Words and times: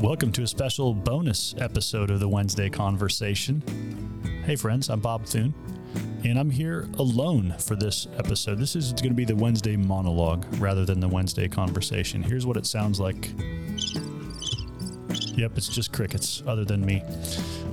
Welcome 0.00 0.30
to 0.32 0.44
a 0.44 0.46
special 0.46 0.94
bonus 0.94 1.56
episode 1.58 2.10
of 2.10 2.20
the 2.20 2.28
Wednesday 2.28 2.70
Conversation. 2.70 3.60
Hey, 4.46 4.54
friends, 4.54 4.90
I'm 4.90 5.00
Bob 5.00 5.26
Thune, 5.26 5.52
and 6.24 6.38
I'm 6.38 6.50
here 6.50 6.88
alone 6.98 7.56
for 7.58 7.74
this 7.74 8.06
episode. 8.16 8.60
This 8.60 8.76
is 8.76 8.92
going 8.92 9.08
to 9.08 9.14
be 9.14 9.24
the 9.24 9.34
Wednesday 9.34 9.76
monologue 9.76 10.46
rather 10.60 10.84
than 10.84 11.00
the 11.00 11.08
Wednesday 11.08 11.48
conversation. 11.48 12.22
Here's 12.22 12.46
what 12.46 12.56
it 12.56 12.64
sounds 12.64 13.00
like. 13.00 13.32
Yep, 15.36 15.52
it's 15.56 15.68
just 15.68 15.92
crickets, 15.92 16.44
other 16.46 16.64
than 16.64 16.86
me. 16.86 17.02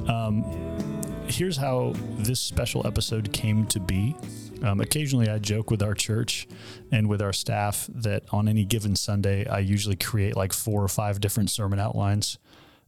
Um, 0.08 0.95
here's 1.28 1.58
how 1.58 1.94
this 2.18 2.40
special 2.40 2.86
episode 2.86 3.34
came 3.34 3.66
to 3.68 3.80
be. 3.80 4.16
Um, 4.64 4.80
occasionally, 4.80 5.30
I 5.30 5.40
joke 5.40 5.70
with 5.70 5.84
our 5.84 5.94
church 5.94 6.48
and 6.92 7.08
with 7.08 7.22
our 7.22 7.34
staff 7.34 7.88
that 7.94 8.24
on 8.32 8.48
any 8.48 8.66
given 8.66 8.96
Sunday, 8.96 9.46
I 9.48 9.60
usually 9.60 9.96
create 9.96 10.36
like 10.36 10.54
four 10.54 10.84
or 10.84 10.88
five 10.88 11.20
different 11.20 11.50
sermon 11.50 11.80
outlines, 11.80 12.38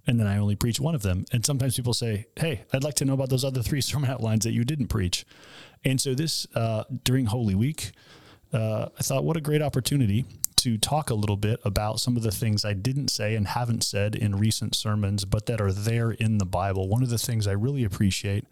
and 0.05 0.19
then 0.19 0.27
I 0.27 0.37
only 0.37 0.55
preach 0.55 0.79
one 0.79 0.95
of 0.95 1.01
them. 1.01 1.25
And 1.31 1.45
sometimes 1.45 1.75
people 1.75 1.93
say, 1.93 2.27
"Hey, 2.35 2.63
I'd 2.73 2.83
like 2.83 2.95
to 2.95 3.05
know 3.05 3.13
about 3.13 3.29
those 3.29 3.43
other 3.43 3.61
three 3.61 3.81
sermon 3.89 4.09
outlines 4.09 4.43
that 4.45 4.53
you 4.53 4.63
didn't 4.63 4.87
preach." 4.87 5.25
And 5.83 5.99
so, 5.99 6.13
this 6.13 6.47
uh, 6.55 6.83
during 7.03 7.25
Holy 7.25 7.55
Week, 7.55 7.91
uh, 8.53 8.87
I 8.97 9.03
thought, 9.03 9.23
what 9.23 9.37
a 9.37 9.41
great 9.41 9.61
opportunity 9.61 10.25
to 10.57 10.77
talk 10.77 11.09
a 11.09 11.15
little 11.15 11.37
bit 11.37 11.59
about 11.63 11.99
some 11.99 12.17
of 12.17 12.23
the 12.23 12.31
things 12.31 12.65
I 12.65 12.73
didn't 12.73 13.09
say 13.09 13.35
and 13.35 13.47
haven't 13.47 13.83
said 13.83 14.15
in 14.15 14.35
recent 14.35 14.75
sermons, 14.75 15.25
but 15.25 15.45
that 15.45 15.61
are 15.61 15.71
there 15.71 16.11
in 16.11 16.37
the 16.37 16.45
Bible. 16.45 16.87
One 16.87 17.03
of 17.03 17.09
the 17.09 17.17
things 17.17 17.47
I 17.47 17.53
really 17.53 17.83
appreciate 17.83 18.45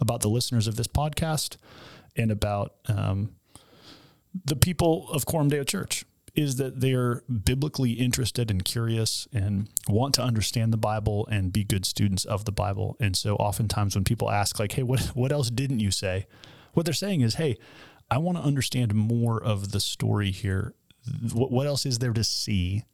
about 0.00 0.20
the 0.20 0.28
listeners 0.28 0.66
of 0.66 0.76
this 0.76 0.86
podcast 0.86 1.56
and 2.14 2.30
about 2.30 2.74
um, 2.88 3.34
the 4.44 4.56
people 4.56 5.08
of 5.10 5.24
Deo 5.48 5.64
Church 5.64 6.04
is 6.34 6.56
that 6.56 6.80
they're 6.80 7.22
biblically 7.44 7.92
interested 7.92 8.50
and 8.50 8.62
curious 8.62 9.26
and 9.32 9.68
want 9.88 10.14
to 10.14 10.22
understand 10.22 10.72
the 10.72 10.76
Bible 10.76 11.26
and 11.30 11.52
be 11.52 11.64
good 11.64 11.86
students 11.86 12.26
of 12.26 12.44
the 12.44 12.52
Bible. 12.52 12.96
And 13.00 13.16
so 13.16 13.36
oftentimes 13.36 13.94
when 13.94 14.04
people 14.04 14.30
ask 14.30 14.58
like, 14.58 14.72
"Hey, 14.72 14.82
what 14.82 15.00
what 15.14 15.32
else 15.32 15.50
didn't 15.50 15.80
you 15.80 15.90
say?" 15.90 16.26
what 16.74 16.84
they're 16.84 16.92
saying 16.92 17.22
is, 17.22 17.36
"Hey, 17.36 17.56
I 18.10 18.18
want 18.18 18.38
to 18.38 18.44
understand 18.44 18.94
more 18.94 19.42
of 19.42 19.72
the 19.72 19.80
story 19.80 20.30
here. 20.30 20.74
What, 21.32 21.66
else 21.66 21.86
is 21.86 21.98
there 21.98 22.12
to 22.12 22.24
see 22.24 22.84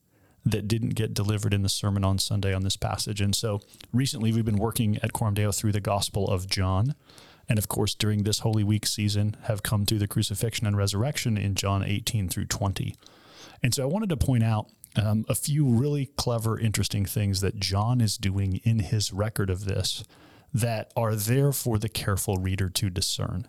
that 0.44 0.66
didn't 0.66 0.90
get 0.90 1.14
delivered 1.14 1.54
in 1.54 1.62
the 1.62 1.68
sermon 1.68 2.04
on 2.04 2.18
Sunday 2.18 2.52
on 2.52 2.62
this 2.62 2.76
passage?" 2.76 3.20
And 3.20 3.34
so 3.34 3.60
recently 3.92 4.32
we've 4.32 4.44
been 4.44 4.56
working 4.56 4.98
at 5.02 5.12
Coram 5.12 5.34
Deo 5.34 5.52
through 5.52 5.72
the 5.72 5.80
Gospel 5.80 6.28
of 6.28 6.48
John 6.48 6.94
and 7.48 7.58
of 7.58 7.68
course, 7.68 7.94
during 7.94 8.22
this 8.22 8.40
Holy 8.40 8.64
Week 8.64 8.86
season, 8.86 9.36
have 9.42 9.62
come 9.62 9.84
through 9.84 9.98
the 9.98 10.08
crucifixion 10.08 10.66
and 10.66 10.76
resurrection 10.76 11.36
in 11.36 11.54
John 11.54 11.82
18 11.82 12.28
through 12.28 12.46
20. 12.46 12.94
And 13.62 13.74
so 13.74 13.82
I 13.82 13.86
wanted 13.86 14.08
to 14.10 14.16
point 14.16 14.42
out 14.42 14.70
um, 14.96 15.24
a 15.28 15.34
few 15.34 15.66
really 15.66 16.06
clever, 16.16 16.58
interesting 16.58 17.04
things 17.04 17.40
that 17.40 17.58
John 17.58 18.00
is 18.00 18.16
doing 18.16 18.60
in 18.64 18.80
his 18.80 19.12
record 19.12 19.50
of 19.50 19.64
this 19.64 20.04
that 20.54 20.92
are 20.96 21.14
there 21.14 21.52
for 21.52 21.78
the 21.78 21.88
careful 21.88 22.36
reader 22.36 22.68
to 22.68 22.90
discern. 22.90 23.46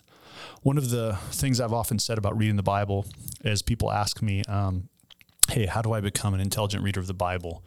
One 0.61 0.77
of 0.77 0.89
the 0.89 1.17
things 1.31 1.59
I've 1.59 1.73
often 1.73 1.99
said 1.99 2.17
about 2.17 2.37
reading 2.37 2.55
the 2.55 2.63
Bible 2.63 3.05
is 3.43 3.61
people 3.61 3.91
ask 3.91 4.21
me, 4.21 4.43
um, 4.47 4.89
Hey, 5.49 5.65
how 5.65 5.81
do 5.81 5.91
I 5.91 5.99
become 5.99 6.33
an 6.33 6.39
intelligent 6.39 6.83
reader 6.83 6.99
of 6.99 7.07
the 7.07 7.13
Bible? 7.13 7.63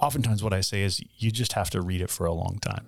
Oftentimes, 0.00 0.42
what 0.42 0.52
I 0.52 0.60
say 0.62 0.82
is 0.82 1.02
you 1.18 1.30
just 1.30 1.52
have 1.52 1.70
to 1.70 1.82
read 1.82 2.00
it 2.00 2.10
for 2.10 2.26
a 2.26 2.32
long 2.32 2.58
time 2.60 2.86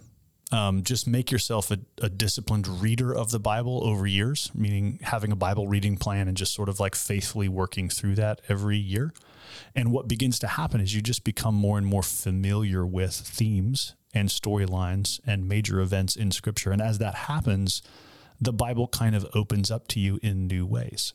um, 0.52 0.82
just 0.82 1.06
make 1.06 1.30
yourself 1.30 1.70
a, 1.70 1.78
a, 2.00 2.08
disciplined 2.08 2.68
reader 2.68 3.12
of 3.12 3.30
the 3.30 3.40
Bible 3.40 3.82
over 3.84 4.06
years, 4.06 4.50
meaning 4.54 5.00
having 5.02 5.32
a 5.32 5.36
Bible 5.36 5.66
reading 5.66 5.96
plan 5.96 6.28
and 6.28 6.36
just 6.36 6.54
sort 6.54 6.68
of 6.68 6.78
like 6.78 6.94
faithfully 6.94 7.48
working 7.48 7.88
through 7.88 8.14
that 8.14 8.40
every 8.48 8.76
year. 8.76 9.12
And 9.74 9.90
what 9.90 10.06
begins 10.06 10.38
to 10.40 10.46
happen 10.46 10.80
is 10.80 10.94
you 10.94 11.02
just 11.02 11.24
become 11.24 11.54
more 11.54 11.78
and 11.78 11.86
more 11.86 12.02
familiar 12.02 12.86
with 12.86 13.12
themes 13.12 13.94
and 14.14 14.28
storylines 14.28 15.20
and 15.26 15.48
major 15.48 15.80
events 15.80 16.14
in 16.14 16.30
Scripture. 16.30 16.70
And 16.70 16.80
as 16.80 16.98
that 16.98 17.14
happens, 17.14 17.82
the 18.40 18.52
Bible 18.52 18.88
kind 18.88 19.14
of 19.14 19.26
opens 19.34 19.70
up 19.70 19.88
to 19.88 20.00
you 20.00 20.18
in 20.22 20.46
new 20.46 20.66
ways. 20.66 21.14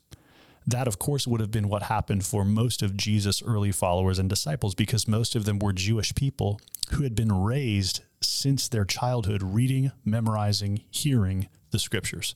That, 0.66 0.86
of 0.86 0.98
course, 0.98 1.26
would 1.26 1.40
have 1.40 1.50
been 1.50 1.68
what 1.68 1.84
happened 1.84 2.24
for 2.24 2.44
most 2.44 2.82
of 2.82 2.96
Jesus' 2.96 3.42
early 3.42 3.72
followers 3.72 4.18
and 4.18 4.28
disciples 4.28 4.74
because 4.74 5.08
most 5.08 5.34
of 5.34 5.44
them 5.44 5.58
were 5.58 5.72
Jewish 5.72 6.14
people 6.14 6.60
who 6.92 7.02
had 7.02 7.14
been 7.14 7.32
raised 7.32 8.02
since 8.20 8.68
their 8.68 8.84
childhood 8.84 9.42
reading, 9.42 9.90
memorizing, 10.04 10.84
hearing 10.90 11.48
the 11.70 11.78
scriptures. 11.78 12.34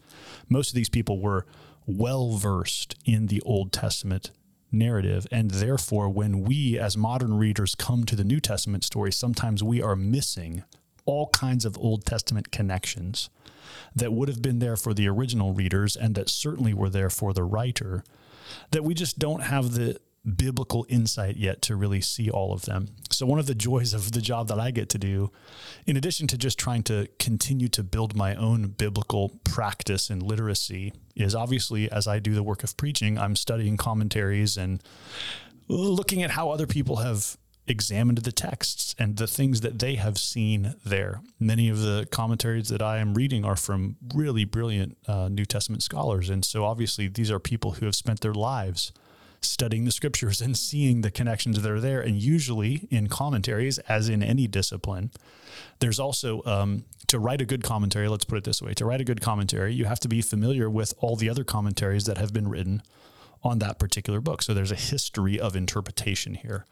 Most 0.48 0.70
of 0.70 0.74
these 0.74 0.88
people 0.88 1.20
were 1.20 1.46
well 1.86 2.32
versed 2.32 2.96
in 3.04 3.26
the 3.26 3.40
Old 3.42 3.72
Testament 3.72 4.32
narrative. 4.72 5.26
And 5.30 5.52
therefore, 5.52 6.08
when 6.08 6.42
we 6.42 6.78
as 6.78 6.96
modern 6.96 7.34
readers 7.34 7.74
come 7.74 8.04
to 8.04 8.16
the 8.16 8.24
New 8.24 8.40
Testament 8.40 8.82
story, 8.82 9.12
sometimes 9.12 9.62
we 9.62 9.80
are 9.80 9.96
missing 9.96 10.64
all 11.06 11.28
kinds 11.28 11.64
of 11.64 11.78
Old 11.78 12.04
Testament 12.04 12.52
connections 12.52 13.30
that 13.94 14.12
would 14.12 14.28
have 14.28 14.42
been 14.42 14.58
there 14.58 14.76
for 14.76 14.94
the 14.94 15.08
original 15.08 15.52
readers 15.52 15.96
and 15.96 16.14
that 16.14 16.28
certainly 16.28 16.74
were 16.74 16.90
there 16.90 17.10
for 17.10 17.32
the 17.32 17.44
writer 17.44 18.04
that 18.70 18.84
we 18.84 18.94
just 18.94 19.18
don't 19.18 19.40
have 19.40 19.72
the 19.72 19.98
biblical 20.36 20.84
insight 20.88 21.36
yet 21.36 21.62
to 21.62 21.76
really 21.76 22.00
see 22.00 22.28
all 22.28 22.52
of 22.52 22.62
them. 22.62 22.88
So, 23.10 23.26
one 23.26 23.38
of 23.38 23.46
the 23.46 23.54
joys 23.54 23.94
of 23.94 24.12
the 24.12 24.20
job 24.20 24.48
that 24.48 24.58
I 24.58 24.70
get 24.70 24.88
to 24.90 24.98
do, 24.98 25.30
in 25.86 25.96
addition 25.96 26.26
to 26.28 26.38
just 26.38 26.58
trying 26.58 26.82
to 26.84 27.08
continue 27.18 27.68
to 27.68 27.82
build 27.82 28.16
my 28.16 28.34
own 28.34 28.68
biblical 28.68 29.40
practice 29.44 30.10
and 30.10 30.22
literacy, 30.22 30.92
is 31.14 31.34
obviously 31.34 31.90
as 31.90 32.06
I 32.06 32.18
do 32.18 32.34
the 32.34 32.42
work 32.42 32.64
of 32.64 32.76
preaching, 32.76 33.18
I'm 33.18 33.36
studying 33.36 33.76
commentaries 33.76 34.56
and 34.56 34.82
looking 35.68 36.22
at 36.22 36.32
how 36.32 36.50
other 36.50 36.66
people 36.66 36.96
have 36.96 37.36
examined 37.68 38.18
the 38.18 38.32
texts 38.32 38.94
and 38.98 39.16
the 39.16 39.26
things 39.26 39.60
that 39.60 39.78
they 39.78 39.96
have 39.96 40.18
seen 40.18 40.74
there. 40.84 41.20
Many 41.40 41.68
of 41.68 41.80
the 41.80 42.06
commentaries 42.10 42.68
that 42.68 42.82
I 42.82 42.98
am 42.98 43.14
reading 43.14 43.44
are 43.44 43.56
from 43.56 43.96
really 44.14 44.44
brilliant 44.44 44.96
uh, 45.06 45.28
New 45.28 45.44
Testament 45.44 45.82
scholars. 45.82 46.30
And 46.30 46.44
so 46.44 46.64
obviously, 46.64 47.08
these 47.08 47.30
are 47.30 47.38
people 47.38 47.72
who 47.72 47.86
have 47.86 47.94
spent 47.94 48.20
their 48.20 48.34
lives 48.34 48.92
studying 49.42 49.84
the 49.84 49.92
scriptures 49.92 50.40
and 50.40 50.56
seeing 50.56 51.00
the 51.02 51.10
connections 51.10 51.60
that 51.60 51.70
are 51.70 51.80
there. 51.80 52.00
And 52.00 52.16
usually 52.16 52.88
in 52.90 53.08
commentaries, 53.08 53.78
as 53.80 54.08
in 54.08 54.22
any 54.22 54.46
discipline, 54.46 55.10
there's 55.78 56.00
also 56.00 56.42
um, 56.44 56.84
to 57.08 57.18
write 57.18 57.40
a 57.40 57.44
good 57.44 57.62
commentary, 57.62 58.08
let's 58.08 58.24
put 58.24 58.38
it 58.38 58.44
this 58.44 58.62
way 58.62 58.74
to 58.74 58.84
write 58.84 59.00
a 59.00 59.04
good 59.04 59.20
commentary, 59.20 59.74
you 59.74 59.84
have 59.84 60.00
to 60.00 60.08
be 60.08 60.22
familiar 60.22 60.68
with 60.68 60.94
all 60.98 61.16
the 61.16 61.28
other 61.28 61.44
commentaries 61.44 62.06
that 62.06 62.18
have 62.18 62.32
been 62.32 62.48
written 62.48 62.82
on 63.42 63.58
that 63.60 63.78
particular 63.78 64.20
book. 64.20 64.42
So 64.42 64.54
there's 64.54 64.72
a 64.72 64.76
history 64.76 65.38
of 65.38 65.54
interpretation 65.54 66.34
here. 66.34 66.66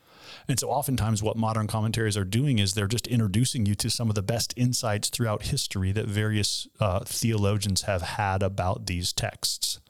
And 0.48 0.58
so, 0.58 0.70
oftentimes, 0.70 1.22
what 1.22 1.36
modern 1.36 1.66
commentaries 1.66 2.16
are 2.16 2.24
doing 2.24 2.58
is 2.58 2.74
they're 2.74 2.86
just 2.86 3.06
introducing 3.06 3.66
you 3.66 3.74
to 3.76 3.90
some 3.90 4.08
of 4.08 4.14
the 4.14 4.22
best 4.22 4.54
insights 4.56 5.08
throughout 5.08 5.44
history 5.44 5.92
that 5.92 6.06
various 6.06 6.66
uh, 6.80 7.00
theologians 7.00 7.82
have 7.82 8.02
had 8.02 8.42
about 8.42 8.86
these 8.86 9.12
texts. 9.12 9.80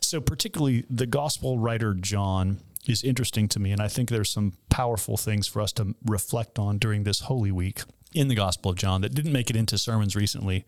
So, 0.00 0.20
particularly 0.20 0.84
the 0.88 1.06
gospel 1.06 1.58
writer 1.58 1.94
John 1.94 2.60
is 2.88 3.02
interesting 3.02 3.48
to 3.48 3.60
me. 3.60 3.72
And 3.72 3.80
I 3.80 3.88
think 3.88 4.08
there's 4.08 4.30
some 4.30 4.54
powerful 4.68 5.16
things 5.16 5.46
for 5.46 5.60
us 5.60 5.72
to 5.72 5.94
reflect 6.04 6.58
on 6.58 6.78
during 6.78 7.04
this 7.04 7.20
Holy 7.20 7.50
Week 7.52 7.82
in 8.14 8.28
the 8.28 8.34
Gospel 8.34 8.70
of 8.70 8.76
John 8.76 9.00
that 9.02 9.14
didn't 9.14 9.32
make 9.32 9.50
it 9.50 9.56
into 9.56 9.76
sermons 9.78 10.16
recently, 10.16 10.64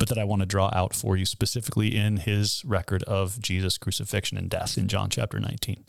but 0.00 0.08
that 0.08 0.18
I 0.18 0.24
want 0.24 0.40
to 0.40 0.46
draw 0.46 0.70
out 0.72 0.94
for 0.94 1.14
you 1.14 1.26
specifically 1.26 1.94
in 1.94 2.16
his 2.16 2.64
record 2.64 3.02
of 3.02 3.38
Jesus' 3.38 3.76
crucifixion 3.76 4.38
and 4.38 4.48
death 4.48 4.78
in 4.78 4.88
John 4.88 5.10
chapter 5.10 5.38
19. 5.38 5.84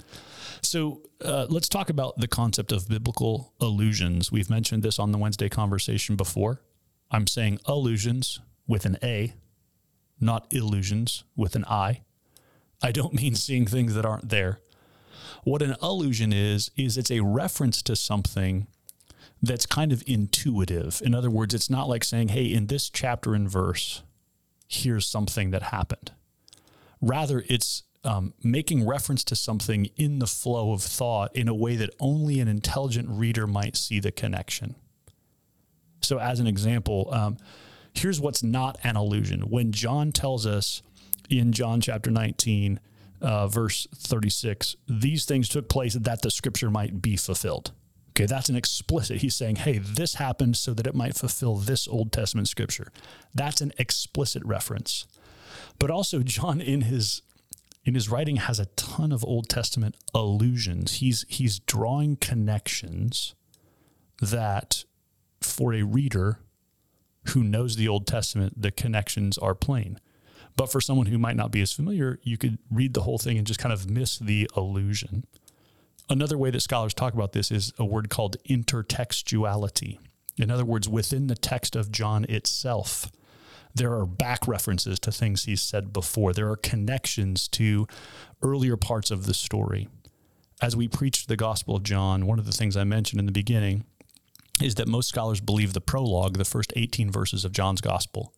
So 0.62 1.04
uh, 1.24 1.48
let's 1.50 1.70
talk 1.70 1.90
about 1.90 2.18
the 2.18 2.28
concept 2.28 2.74
of 2.74 2.90
biblical 2.90 3.54
allusions. 3.62 4.30
We've 4.30 4.50
mentioned 4.50 4.84
this 4.84 5.00
on 5.00 5.14
the 5.14 5.18
Wednesday 5.18 5.48
conversation 5.48 6.18
before. 6.18 6.62
I'm 7.10 7.26
saying 7.26 7.60
allusions 7.66 8.42
with 8.68 8.86
an 8.86 8.98
A, 9.02 9.34
not 10.20 10.46
illusions 10.52 11.24
with 11.38 11.56
an 11.56 11.64
I. 11.70 12.02
I 12.84 12.92
don't 12.92 13.14
mean 13.14 13.36
seeing 13.36 13.66
things 13.66 13.96
that 13.96 14.06
aren't 14.06 14.28
there. 14.28 14.60
What 15.46 15.62
an 15.62 15.78
allusion 15.82 16.34
is, 16.34 16.70
is 16.76 16.98
it's 16.98 17.12
a 17.12 17.22
reference 17.22 17.82
to 17.84 17.96
something 17.96 18.68
that's 19.42 19.66
kind 19.66 19.92
of 19.92 20.04
intuitive. 20.06 21.02
In 21.04 21.16
other 21.16 21.30
words, 21.30 21.54
it's 21.54 21.70
not 21.70 21.90
like 21.90 22.04
saying, 22.04 22.30
hey, 22.30 22.46
in 22.46 22.68
this 22.68 22.90
chapter 22.90 23.34
and 23.34 23.50
verse, 23.50 24.04
here's 24.72 25.08
something 25.08 25.52
that 25.52 25.64
happened. 25.64 26.12
Rather, 27.02 27.44
it's 27.48 27.84
um, 28.04 28.34
making 28.44 28.88
reference 28.88 29.24
to 29.26 29.36
something 29.36 29.86
in 29.96 30.20
the 30.20 30.28
flow 30.28 30.72
of 30.72 30.82
thought 30.82 31.36
in 31.36 31.48
a 31.48 31.54
way 31.54 31.76
that 31.76 31.92
only 32.00 32.40
an 32.40 32.48
intelligent 32.48 33.08
reader 33.10 33.46
might 33.46 33.76
see 33.76 34.00
the 34.00 34.12
connection. 34.12 34.76
So, 36.02 36.20
as 36.20 36.40
an 36.40 36.48
example, 36.48 37.10
um, 37.12 37.38
here's 37.94 38.20
what's 38.20 38.42
not 38.42 38.80
an 38.84 38.98
illusion. 38.98 39.42
When 39.42 39.72
John 39.72 40.12
tells 40.12 40.48
us 40.48 40.82
in 41.30 41.52
John 41.52 41.80
chapter 41.82 42.10
19, 42.10 42.80
uh, 43.22 43.48
verse 43.48 43.88
36, 43.96 44.76
these 44.88 45.26
things 45.26 45.48
took 45.48 45.70
place 45.70 45.94
that 45.94 46.22
the 46.24 46.32
scripture 46.32 46.72
might 46.72 47.02
be 47.02 47.16
fulfilled. 47.16 47.72
Okay, 48.22 48.28
that's 48.28 48.50
an 48.50 48.56
explicit. 48.56 49.18
He's 49.18 49.36
saying, 49.36 49.56
hey, 49.56 49.80
this 49.80 50.16
happened 50.16 50.56
so 50.56 50.76
that 50.76 50.86
it 50.86 50.94
might 50.94 51.16
fulfill 51.16 51.56
this 51.56 51.88
Old 51.88 52.12
Testament 52.12 52.48
scripture. 52.48 52.92
That's 53.34 53.62
an 53.62 53.72
explicit 53.80 54.46
reference. 54.46 55.08
But 55.80 55.90
also, 55.90 56.20
John, 56.20 56.62
in 56.62 56.82
his 56.82 57.24
in 57.84 57.96
his 57.96 58.10
writing 58.10 58.36
has 58.36 58.60
a 58.60 58.68
ton 58.76 59.12
of 59.12 59.26
Old 59.26 59.50
Testament 59.50 59.96
allusions. 60.14 60.96
He's 60.96 61.26
he's 61.30 61.58
drawing 61.58 62.16
connections 62.16 63.34
that 64.22 64.86
for 65.42 65.74
a 65.74 65.82
reader 65.82 66.42
who 67.30 67.44
knows 67.44 67.76
the 67.76 67.88
Old 67.88 68.06
Testament, 68.06 68.62
the 68.62 68.70
connections 68.70 69.40
are 69.40 69.56
plain. 69.56 70.00
But 70.56 70.72
for 70.72 70.80
someone 70.80 71.08
who 71.08 71.18
might 71.18 71.38
not 71.38 71.52
be 71.52 71.62
as 71.62 71.72
familiar, 71.72 72.20
you 72.22 72.38
could 72.38 72.60
read 72.70 72.94
the 72.94 73.02
whole 73.02 73.18
thing 73.18 73.40
and 73.40 73.48
just 73.48 73.60
kind 73.60 73.74
of 73.74 73.90
miss 73.90 74.20
the 74.20 74.48
allusion. 74.56 75.26
Another 76.12 76.38
way 76.38 76.52
that 76.52 76.60
scholars 76.60 76.94
talk 76.94 77.14
about 77.14 77.32
this 77.32 77.52
is 77.52 77.72
a 77.80 77.86
word 77.86 78.10
called 78.10 78.36
intertextuality. 78.50 79.98
In 80.38 80.52
other 80.52 80.66
words, 80.66 80.90
within 80.90 81.28
the 81.28 81.38
text 81.38 81.74
of 81.74 81.90
John 81.90 82.26
itself, 82.26 83.10
there 83.74 83.94
are 83.94 84.06
back 84.06 84.46
references 84.46 85.00
to 85.00 85.12
things 85.14 85.46
he's 85.46 85.62
said 85.62 85.94
before. 85.94 86.34
There 86.34 86.50
are 86.50 86.58
connections 86.58 87.48
to 87.50 87.88
earlier 88.42 88.76
parts 88.76 89.10
of 89.10 89.26
the 89.26 89.34
story. 89.34 89.88
As 90.62 90.76
we 90.76 90.90
preached 90.90 91.30
the 91.30 91.38
Gospel 91.38 91.78
of 91.78 91.84
John, 91.84 92.26
one 92.26 92.40
of 92.40 92.46
the 92.46 92.52
things 92.52 92.76
I 92.76 92.84
mentioned 92.84 93.22
in 93.22 93.26
the 93.26 93.32
beginning 93.32 93.86
is 94.62 94.76
that 94.76 94.90
most 94.90 95.08
scholars 95.08 95.40
believe 95.40 95.72
the 95.72 95.80
prologue, 95.80 96.38
the 96.38 96.44
first 96.44 96.74
18 96.76 97.10
verses 97.10 97.46
of 97.46 97.54
John's 97.54 97.80
Gospel, 97.80 98.34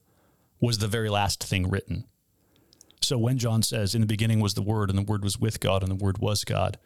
was 0.62 0.78
the 0.78 0.88
very 0.88 1.10
last 1.10 1.44
thing 1.44 1.68
written. 1.72 2.06
So 3.04 3.18
when 3.18 3.38
John 3.38 3.62
says, 3.62 3.94
In 3.94 4.02
the 4.02 4.08
beginning 4.08 4.40
was 4.40 4.54
the 4.54 4.62
Word, 4.62 4.90
and 4.90 4.98
the 4.98 5.04
Word 5.04 5.24
was 5.24 5.40
with 5.40 5.60
God, 5.60 5.84
and 5.84 5.92
the 5.92 6.04
Word 6.04 6.18
was 6.20 6.44
God, 6.44 6.78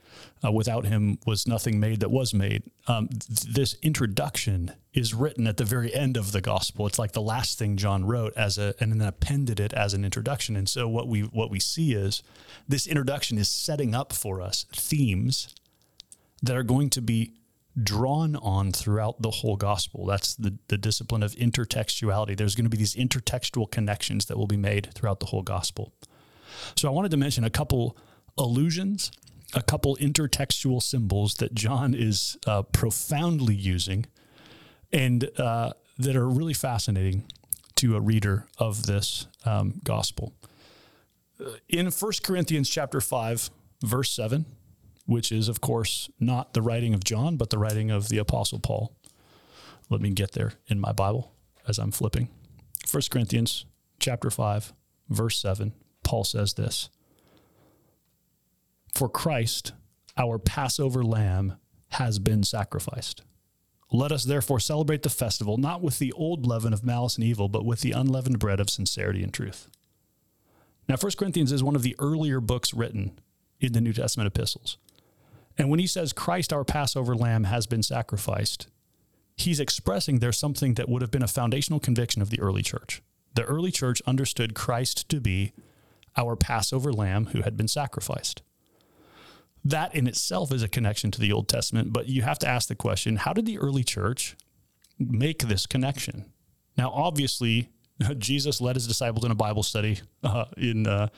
uh, 0.44 0.52
without 0.52 0.86
him 0.86 1.20
was 1.26 1.48
nothing 1.48 1.80
made 1.80 2.00
that 2.00 2.12
was 2.12 2.34
made, 2.34 2.64
um, 2.88 3.08
th- 3.08 3.54
this 3.54 3.76
introduction 3.82 4.74
is 4.94 5.14
written 5.14 5.48
at 5.48 5.58
the 5.58 5.66
very 5.66 5.94
end 5.94 6.18
of 6.18 6.32
the 6.32 6.42
gospel. 6.42 6.88
It's 6.88 7.00
like 7.00 7.12
the 7.12 7.22
last 7.22 7.60
thing 7.60 7.78
John 7.78 8.06
wrote 8.06 8.34
as 8.36 8.58
a, 8.58 8.74
and 8.80 8.92
then 8.92 9.08
appended 9.08 9.60
it 9.60 9.74
as 9.74 9.94
an 9.94 10.04
introduction. 10.04 10.56
And 10.56 10.68
so 10.68 10.88
what 10.88 11.08
we 11.08 11.22
what 11.22 11.52
we 11.52 11.60
see 11.60 11.94
is 11.94 12.24
this 12.68 12.88
introduction 12.88 13.38
is 13.38 13.50
setting 13.50 13.94
up 13.94 14.14
for 14.14 14.42
us 14.42 14.66
themes 14.74 15.54
that 16.42 16.56
are 16.56 16.64
going 16.64 16.90
to 16.92 17.02
be 17.02 17.34
drawn 17.82 18.36
on 18.38 18.72
throughout 18.72 19.22
the 19.22 19.30
whole 19.30 19.56
gospel. 19.56 20.06
That's 20.06 20.36
the, 20.36 20.58
the 20.68 20.78
discipline 20.78 21.24
of 21.24 21.34
intertextuality. 21.36 22.36
There's 22.36 22.56
going 22.56 22.66
to 22.66 22.70
be 22.70 22.78
these 22.78 22.96
intertextual 22.96 23.70
connections 23.70 24.26
that 24.26 24.38
will 24.38 24.48
be 24.48 24.58
made 24.58 24.90
throughout 24.94 25.20
the 25.20 25.28
whole 25.28 25.44
gospel. 25.44 25.94
So 26.76 26.88
I 26.88 26.92
wanted 26.92 27.12
to 27.12 27.18
mention 27.18 27.44
a 27.44 27.50
couple 27.50 27.98
allusions, 28.38 29.12
a 29.54 29.62
couple 29.62 29.96
intertextual 29.98 30.82
symbols 30.82 31.36
that 31.36 31.54
John 31.54 31.94
is 31.94 32.38
uh, 32.46 32.64
profoundly 32.64 33.56
using 33.56 34.06
and 34.92 35.30
uh, 35.38 35.72
that 35.98 36.16
are 36.16 36.28
really 36.28 36.54
fascinating 36.54 37.24
to 37.76 37.96
a 37.96 38.02
reader 38.02 38.48
of 38.58 38.86
this 38.86 39.28
um, 39.46 39.80
gospel. 39.84 40.34
In 41.70 41.88
1 41.88 42.12
Corinthians 42.24 42.70
chapter 42.70 43.00
5, 43.00 43.50
verse 43.84 44.12
7, 44.12 44.46
which 45.06 45.32
is, 45.32 45.48
of 45.48 45.62
course, 45.62 46.10
not 46.20 46.54
the 46.54 46.62
writing 46.62 46.94
of 46.94 47.04
John, 47.04 47.38
but 47.38 47.50
the 47.50 47.58
writing 47.58 47.92
of 47.92 48.10
the 48.10 48.18
Apostle 48.18 48.60
Paul. 48.60 48.96
Let 49.90 50.02
me 50.02 50.10
get 50.10 50.34
there 50.34 50.54
in 50.68 50.80
my 50.80 50.92
Bible 50.92 51.32
as 51.68 51.78
I'm 51.78 51.92
flipping. 51.92 52.30
1 52.90 53.04
Corinthians 53.10 53.66
chapter 54.00 54.30
5, 54.30 54.74
verse 55.10 55.40
7, 55.40 55.74
Paul 56.08 56.24
says 56.24 56.54
this 56.54 56.90
For 58.94 59.10
Christ, 59.10 59.74
our 60.16 60.40
Passover 60.40 61.04
lamb, 61.04 61.58
has 61.90 62.18
been 62.18 62.44
sacrificed. 62.44 63.24
Let 63.92 64.14
us 64.14 64.24
therefore 64.24 64.62
celebrate 64.62 65.04
the 65.04 65.10
festival 65.10 65.58
not 65.58 65.82
with 65.82 66.00
the 66.00 66.14
old 66.14 66.46
leaven 66.46 66.72
of 66.72 66.86
malice 66.86 67.16
and 67.16 67.26
evil, 67.26 67.50
but 67.50 67.66
with 67.66 67.82
the 67.82 67.92
unleavened 67.92 68.40
bread 68.40 68.62
of 68.62 68.70
sincerity 68.70 69.22
and 69.22 69.34
truth. 69.34 69.68
Now, 70.88 70.96
1 70.96 71.12
Corinthians 71.18 71.52
is 71.52 71.62
one 71.62 71.76
of 71.76 71.82
the 71.82 71.96
earlier 72.00 72.40
books 72.40 72.74
written 72.74 73.20
in 73.60 73.74
the 73.74 73.82
New 73.82 73.92
Testament 73.92 74.28
epistles. 74.28 74.78
And 75.58 75.70
when 75.70 75.80
he 75.80 75.88
says 75.88 76.14
Christ, 76.14 76.54
our 76.54 76.64
Passover 76.64 77.16
lamb, 77.16 77.44
has 77.44 77.68
been 77.68 77.84
sacrificed, 77.84 78.68
he's 79.36 79.60
expressing 79.60 80.20
there's 80.20 80.38
something 80.38 80.76
that 80.76 80.88
would 80.88 81.02
have 81.02 81.12
been 81.12 81.22
a 81.22 81.28
foundational 81.28 81.82
conviction 81.82 82.22
of 82.22 82.30
the 82.30 82.40
early 82.40 82.62
church. 82.64 83.02
The 83.36 83.44
early 83.44 83.72
church 83.72 84.02
understood 84.08 84.56
Christ 84.56 85.10
to 85.10 85.20
be 85.20 85.52
our 86.18 86.36
Passover 86.36 86.92
lamb 86.92 87.28
who 87.28 87.42
had 87.42 87.56
been 87.56 87.68
sacrificed. 87.68 88.42
That 89.64 89.94
in 89.94 90.08
itself 90.08 90.52
is 90.52 90.64
a 90.64 90.68
connection 90.68 91.12
to 91.12 91.20
the 91.20 91.32
Old 91.32 91.48
Testament, 91.48 91.94
but 91.94 92.08
you 92.08 92.22
have 92.22 92.40
to 92.40 92.48
ask 92.48 92.68
the 92.68 92.76
question 92.76 93.18
how 93.18 93.34
did 93.34 93.46
the 93.46 93.60
early 93.60 93.84
church 93.84 94.36
make 94.98 95.44
this 95.44 95.66
connection? 95.66 96.26
Now, 96.78 96.90
obviously, 96.92 97.70
Jesus 98.18 98.62
led 98.62 98.76
his 98.76 98.88
disciples 98.88 99.26
in 99.26 99.32
a 99.32 99.36
Bible 99.36 99.64
study 99.64 100.00
uh, 100.24 100.46
in 100.58 100.88
uh, 100.88 101.10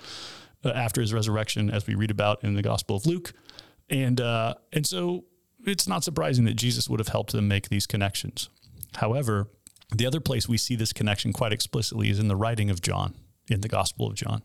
after 0.63 1.02
his 1.02 1.13
resurrection, 1.13 1.69
as 1.69 1.88
we 1.88 1.95
read 1.95 2.12
about 2.12 2.44
in 2.44 2.56
the 2.56 2.62
Gospel 2.62 2.95
of 2.95 3.06
Luke. 3.06 3.34
And 3.90 4.19
uh, 4.19 4.56
and 4.74 4.86
so 4.86 5.25
it's 5.66 5.88
not 5.88 6.04
surprising 6.04 6.45
that 6.45 6.56
Jesus 6.56 6.90
would 6.90 7.00
have 7.00 7.10
helped 7.10 7.31
them 7.31 7.48
make 7.48 7.69
these 7.69 7.86
connections. 7.86 8.50
However, 8.95 9.48
the 9.95 10.06
other 10.06 10.19
place 10.19 10.48
we 10.48 10.57
see 10.57 10.75
this 10.75 10.94
connection 10.94 11.34
quite 11.34 11.54
explicitly 11.54 12.10
is 12.10 12.19
in 12.19 12.28
the 12.28 12.36
writing 12.36 12.69
of 12.69 12.81
John, 12.81 13.16
in 13.50 13.62
the 13.62 13.68
Gospel 13.68 14.07
of 14.07 14.16
John. 14.16 14.44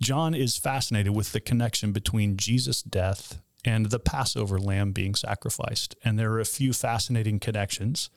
John 0.00 0.34
is 0.34 0.56
fascinated 0.56 1.14
with 1.14 1.32
the 1.32 1.40
connection 1.40 1.92
between 1.92 2.36
Jesus' 2.36 2.82
death 2.82 3.40
and 3.64 3.86
the 3.86 3.98
Passover 3.98 4.58
lamb 4.58 4.92
being 4.92 5.14
sacrificed. 5.14 5.96
And 6.04 6.18
there 6.18 6.32
are 6.32 6.40
a 6.40 6.44
few 6.44 6.72
fascinating 6.72 7.40
connections 7.40 8.10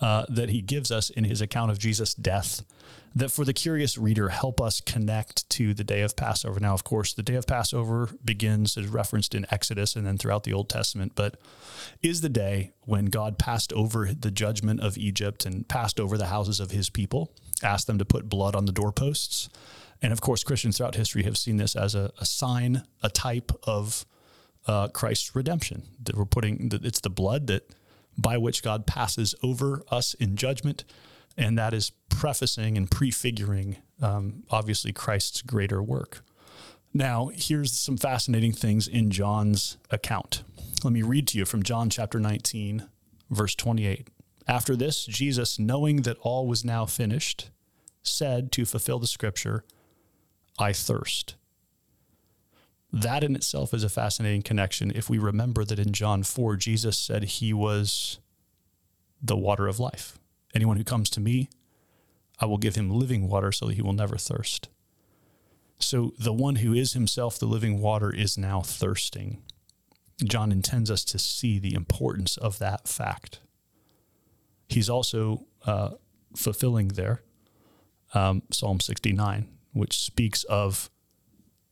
uh, 0.00 0.24
that 0.28 0.50
he 0.50 0.62
gives 0.62 0.92
us 0.92 1.10
in 1.10 1.24
his 1.24 1.40
account 1.40 1.70
of 1.70 1.78
Jesus' 1.78 2.14
death 2.14 2.62
that 3.14 3.30
for 3.30 3.44
the 3.44 3.52
curious 3.52 3.98
reader 3.98 4.28
help 4.28 4.60
us 4.60 4.80
connect 4.80 5.48
to 5.50 5.74
the 5.74 5.82
day 5.82 6.02
of 6.02 6.14
Passover. 6.14 6.60
Now, 6.60 6.74
of 6.74 6.84
course, 6.84 7.12
the 7.12 7.22
day 7.22 7.34
of 7.34 7.46
Passover 7.46 8.10
begins 8.24 8.76
as 8.76 8.86
referenced 8.86 9.34
in 9.34 9.46
Exodus 9.50 9.96
and 9.96 10.06
then 10.06 10.16
throughout 10.16 10.44
the 10.44 10.52
Old 10.52 10.68
Testament, 10.68 11.12
but 11.16 11.40
is 12.00 12.20
the 12.20 12.28
day 12.28 12.72
when 12.82 13.06
God 13.06 13.38
passed 13.38 13.72
over 13.72 14.12
the 14.12 14.30
judgment 14.30 14.80
of 14.80 14.96
Egypt 14.96 15.44
and 15.44 15.66
passed 15.66 15.98
over 15.98 16.16
the 16.16 16.26
houses 16.26 16.60
of 16.60 16.70
his 16.70 16.90
people, 16.90 17.32
asked 17.62 17.88
them 17.88 17.98
to 17.98 18.04
put 18.04 18.28
blood 18.28 18.54
on 18.54 18.66
the 18.66 18.72
doorposts. 18.72 19.48
And 20.00 20.12
of 20.12 20.20
course, 20.20 20.44
Christians 20.44 20.76
throughout 20.76 20.94
history 20.94 21.24
have 21.24 21.36
seen 21.36 21.56
this 21.56 21.74
as 21.74 21.94
a, 21.94 22.12
a 22.18 22.24
sign, 22.24 22.84
a 23.02 23.10
type 23.10 23.50
of 23.64 24.06
uh, 24.66 24.88
Christ's 24.88 25.34
redemption. 25.34 25.82
That 26.02 26.16
we're 26.16 26.24
putting, 26.24 26.70
it's 26.72 27.00
the 27.00 27.10
blood 27.10 27.46
that 27.48 27.68
by 28.16 28.36
which 28.36 28.62
God 28.62 28.86
passes 28.86 29.34
over 29.42 29.82
us 29.90 30.14
in 30.14 30.36
judgment 30.36 30.84
and 31.36 31.56
that 31.56 31.72
is 31.72 31.92
prefacing 32.08 32.76
and 32.76 32.90
prefiguring, 32.90 33.76
um, 34.02 34.42
obviously, 34.50 34.92
Christ's 34.92 35.40
greater 35.40 35.80
work. 35.80 36.24
Now, 36.92 37.30
here's 37.32 37.72
some 37.72 37.96
fascinating 37.96 38.52
things 38.52 38.88
in 38.88 39.10
John's 39.10 39.78
account. 39.90 40.42
Let 40.82 40.92
me 40.92 41.02
read 41.02 41.28
to 41.28 41.38
you 41.38 41.44
from 41.44 41.62
John 41.62 41.90
chapter 41.90 42.18
19, 42.18 42.88
verse 43.30 43.54
28. 43.54 44.08
After 44.48 44.74
this, 44.74 45.04
Jesus, 45.04 45.58
knowing 45.58 46.02
that 46.02 46.18
all 46.22 46.46
was 46.46 46.64
now 46.64 46.86
finished, 46.86 47.50
said 48.02 48.50
to 48.52 48.64
fulfill 48.64 48.98
the 48.98 49.06
scripture, 49.06 49.64
I 50.58 50.72
thirst. 50.72 51.34
That 52.92 53.22
in 53.22 53.36
itself 53.36 53.74
is 53.74 53.84
a 53.84 53.88
fascinating 53.88 54.42
connection 54.42 54.90
if 54.90 55.10
we 55.10 55.18
remember 55.18 55.64
that 55.64 55.78
in 55.78 55.92
John 55.92 56.22
4, 56.22 56.56
Jesus 56.56 56.96
said 56.96 57.24
he 57.24 57.52
was 57.52 58.18
the 59.20 59.36
water 59.36 59.66
of 59.66 59.78
life. 59.78 60.18
Anyone 60.54 60.78
who 60.78 60.84
comes 60.84 61.10
to 61.10 61.20
me, 61.20 61.50
I 62.40 62.46
will 62.46 62.56
give 62.56 62.76
him 62.76 62.90
living 62.90 63.28
water 63.28 63.52
so 63.52 63.66
that 63.66 63.74
he 63.74 63.82
will 63.82 63.92
never 63.92 64.16
thirst. 64.16 64.68
So 65.78 66.14
the 66.18 66.32
one 66.32 66.56
who 66.56 66.72
is 66.72 66.92
himself 66.92 67.38
the 67.38 67.46
living 67.46 67.80
water 67.80 68.14
is 68.14 68.38
now 68.38 68.62
thirsting. 68.62 69.42
John 70.24 70.50
intends 70.50 70.90
us 70.90 71.04
to 71.04 71.18
see 71.18 71.58
the 71.58 71.74
importance 71.74 72.36
of 72.36 72.58
that 72.58 72.88
fact. 72.88 73.40
He's 74.68 74.90
also 74.90 75.46
uh, 75.64 75.90
fulfilling 76.34 76.88
there 76.88 77.22
um, 78.14 78.42
Psalm 78.50 78.80
69, 78.80 79.46
which 79.72 79.96
speaks 79.96 80.44
of 80.44 80.90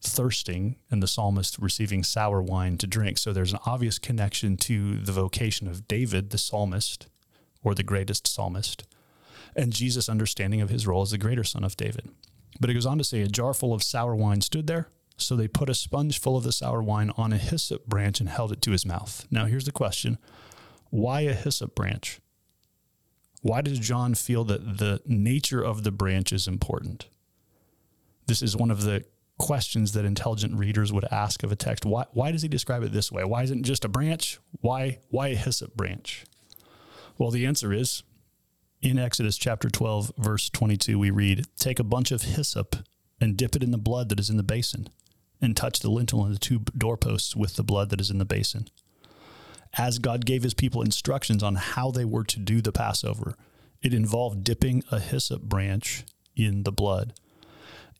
thirsting 0.02 0.76
and 0.90 1.02
the 1.02 1.08
psalmist 1.08 1.58
receiving 1.58 2.04
sour 2.04 2.40
wine 2.40 2.78
to 2.78 2.86
drink. 2.86 3.18
So 3.18 3.32
there's 3.32 3.52
an 3.52 3.58
obvious 3.66 3.98
connection 3.98 4.56
to 4.58 4.98
the 4.98 5.12
vocation 5.12 5.66
of 5.66 5.88
David, 5.88 6.30
the 6.30 6.38
psalmist, 6.38 7.08
or 7.62 7.74
the 7.74 7.82
greatest 7.82 8.26
psalmist, 8.26 8.86
and 9.56 9.72
Jesus' 9.72 10.08
understanding 10.08 10.60
of 10.60 10.70
his 10.70 10.86
role 10.86 11.02
as 11.02 11.10
the 11.10 11.18
greater 11.18 11.44
son 11.44 11.64
of 11.64 11.76
David. 11.76 12.08
But 12.60 12.70
it 12.70 12.74
goes 12.74 12.86
on 12.86 12.98
to 12.98 13.04
say, 13.04 13.22
a 13.22 13.28
jar 13.28 13.54
full 13.54 13.74
of 13.74 13.82
sour 13.82 14.14
wine 14.14 14.40
stood 14.40 14.66
there. 14.66 14.88
So 15.18 15.34
they 15.34 15.48
put 15.48 15.70
a 15.70 15.74
sponge 15.74 16.20
full 16.20 16.36
of 16.36 16.44
the 16.44 16.52
sour 16.52 16.82
wine 16.82 17.10
on 17.16 17.32
a 17.32 17.38
hyssop 17.38 17.86
branch 17.86 18.20
and 18.20 18.28
held 18.28 18.52
it 18.52 18.60
to 18.62 18.70
his 18.70 18.84
mouth. 18.84 19.26
Now, 19.30 19.46
here's 19.46 19.64
the 19.64 19.72
question 19.72 20.18
why 20.90 21.22
a 21.22 21.34
hyssop 21.34 21.74
branch? 21.74 22.20
Why 23.42 23.60
does 23.62 23.78
John 23.78 24.14
feel 24.14 24.44
that 24.44 24.78
the 24.78 25.00
nature 25.06 25.62
of 25.62 25.84
the 25.84 25.90
branch 25.90 26.32
is 26.32 26.46
important? 26.46 27.06
This 28.26 28.42
is 28.42 28.56
one 28.56 28.70
of 28.70 28.82
the 28.82 29.04
questions 29.38 29.92
that 29.92 30.04
intelligent 30.04 30.54
readers 30.58 30.92
would 30.92 31.04
ask 31.12 31.42
of 31.42 31.52
a 31.52 31.56
text. 31.56 31.84
Why, 31.84 32.06
why 32.12 32.32
does 32.32 32.42
he 32.42 32.48
describe 32.48 32.82
it 32.82 32.92
this 32.92 33.12
way? 33.12 33.22
Why 33.24 33.42
isn't 33.42 33.60
it 33.60 33.64
just 33.64 33.84
a 33.84 33.88
branch? 33.88 34.38
Why, 34.60 34.98
why 35.10 35.28
a 35.28 35.36
hyssop 35.36 35.74
branch? 35.76 36.24
Well, 37.18 37.30
the 37.30 37.46
answer 37.46 37.72
is 37.72 38.02
in 38.80 38.98
Exodus 38.98 39.36
chapter 39.36 39.68
12, 39.68 40.12
verse 40.18 40.48
22, 40.50 40.98
we 40.98 41.10
read, 41.10 41.46
Take 41.56 41.78
a 41.78 41.84
bunch 41.84 42.12
of 42.12 42.22
hyssop 42.22 42.76
and 43.20 43.36
dip 43.36 43.56
it 43.56 43.62
in 43.62 43.70
the 43.70 43.78
blood 43.78 44.08
that 44.08 44.20
is 44.20 44.30
in 44.30 44.36
the 44.36 44.42
basin, 44.42 44.88
and 45.40 45.56
touch 45.56 45.80
the 45.80 45.90
lintel 45.90 46.24
and 46.24 46.34
the 46.34 46.38
two 46.38 46.60
doorposts 46.76 47.34
with 47.36 47.56
the 47.56 47.64
blood 47.64 47.90
that 47.90 48.00
is 48.00 48.10
in 48.10 48.18
the 48.18 48.24
basin. 48.24 48.68
as 49.78 49.98
God 49.98 50.24
gave 50.24 50.42
his 50.42 50.54
people 50.54 50.82
instructions 50.82 51.42
on 51.42 51.56
how 51.56 51.90
they 51.90 52.04
were 52.04 52.24
to 52.24 52.38
do 52.38 52.60
the 52.60 52.72
Passover. 52.72 53.36
It 53.82 53.92
involved 53.94 54.44
dipping 54.44 54.82
a 54.90 54.98
hyssop 54.98 55.42
branch 55.42 56.04
in 56.34 56.62
the 56.62 56.72
blood. 56.72 57.14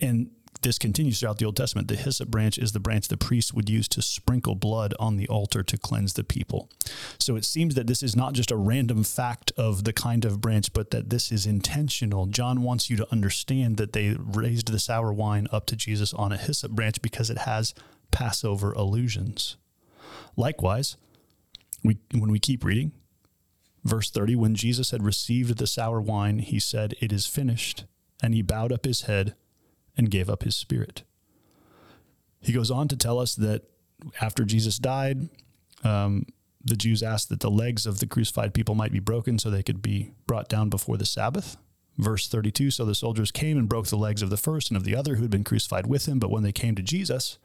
And 0.00 0.30
this 0.62 0.78
continues 0.78 1.20
throughout 1.20 1.38
the 1.38 1.44
Old 1.44 1.56
Testament. 1.56 1.88
The 1.88 1.96
hyssop 1.96 2.28
branch 2.28 2.58
is 2.58 2.72
the 2.72 2.80
branch 2.80 3.08
the 3.08 3.16
priest 3.16 3.54
would 3.54 3.68
use 3.68 3.88
to 3.88 4.02
sprinkle 4.02 4.54
blood 4.54 4.94
on 4.98 5.16
the 5.16 5.28
altar 5.28 5.62
to 5.62 5.78
cleanse 5.78 6.14
the 6.14 6.24
people. 6.24 6.70
So 7.18 7.36
it 7.36 7.44
seems 7.44 7.74
that 7.74 7.86
this 7.86 8.02
is 8.02 8.16
not 8.16 8.32
just 8.32 8.50
a 8.50 8.56
random 8.56 9.04
fact 9.04 9.52
of 9.56 9.84
the 9.84 9.92
kind 9.92 10.24
of 10.24 10.40
branch, 10.40 10.72
but 10.72 10.90
that 10.90 11.10
this 11.10 11.30
is 11.30 11.46
intentional. 11.46 12.26
John 12.26 12.62
wants 12.62 12.90
you 12.90 12.96
to 12.96 13.12
understand 13.12 13.76
that 13.76 13.92
they 13.92 14.16
raised 14.18 14.72
the 14.72 14.78
sour 14.78 15.12
wine 15.12 15.46
up 15.52 15.66
to 15.66 15.76
Jesus 15.76 16.12
on 16.14 16.32
a 16.32 16.36
hyssop 16.36 16.72
branch 16.72 17.02
because 17.02 17.30
it 17.30 17.38
has 17.38 17.74
Passover 18.10 18.72
allusions. 18.72 19.56
Likewise, 20.36 20.96
we, 21.84 21.98
when 22.12 22.30
we 22.30 22.38
keep 22.38 22.64
reading, 22.64 22.92
verse 23.84 24.10
30, 24.10 24.36
when 24.36 24.54
Jesus 24.54 24.90
had 24.90 25.02
received 25.02 25.58
the 25.58 25.66
sour 25.66 26.00
wine, 26.00 26.38
he 26.38 26.58
said, 26.58 26.94
It 27.00 27.12
is 27.12 27.26
finished. 27.26 27.84
And 28.22 28.34
he 28.34 28.40
bowed 28.40 28.72
up 28.72 28.86
his 28.86 29.02
head 29.02 29.34
and 29.96 30.10
gave 30.10 30.28
up 30.28 30.42
his 30.42 30.56
spirit. 30.56 31.02
He 32.40 32.52
goes 32.52 32.70
on 32.70 32.88
to 32.88 32.96
tell 32.96 33.18
us 33.18 33.34
that 33.36 33.62
after 34.20 34.44
Jesus 34.44 34.78
died, 34.78 35.28
um, 35.82 36.26
the 36.64 36.76
Jews 36.76 37.02
asked 37.02 37.28
that 37.28 37.40
the 37.40 37.50
legs 37.50 37.86
of 37.86 38.00
the 38.00 38.06
crucified 38.06 38.52
people 38.52 38.74
might 38.74 38.92
be 38.92 38.98
broken 38.98 39.38
so 39.38 39.50
they 39.50 39.62
could 39.62 39.82
be 39.82 40.12
brought 40.26 40.48
down 40.48 40.68
before 40.68 40.96
the 40.96 41.06
Sabbath. 41.06 41.56
Verse 41.96 42.28
32 42.28 42.70
So 42.70 42.84
the 42.84 42.94
soldiers 42.94 43.30
came 43.30 43.56
and 43.56 43.68
broke 43.68 43.86
the 43.86 43.96
legs 43.96 44.22
of 44.22 44.30
the 44.30 44.36
first 44.36 44.70
and 44.70 44.76
of 44.76 44.84
the 44.84 44.96
other 44.96 45.14
who 45.14 45.22
had 45.22 45.30
been 45.30 45.44
crucified 45.44 45.86
with 45.86 46.06
him. 46.06 46.18
But 46.18 46.30
when 46.30 46.42
they 46.42 46.52
came 46.52 46.74
to 46.74 46.82
Jesus 46.82 47.38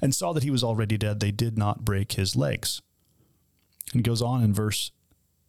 and 0.00 0.14
saw 0.14 0.32
that 0.32 0.44
he 0.44 0.50
was 0.50 0.64
already 0.64 0.96
dead, 0.96 1.20
they 1.20 1.30
did 1.32 1.58
not 1.58 1.84
break 1.84 2.12
his 2.12 2.36
legs. 2.36 2.80
And 3.92 4.02
goes 4.02 4.22
on 4.22 4.42
in 4.42 4.54
verse 4.54 4.92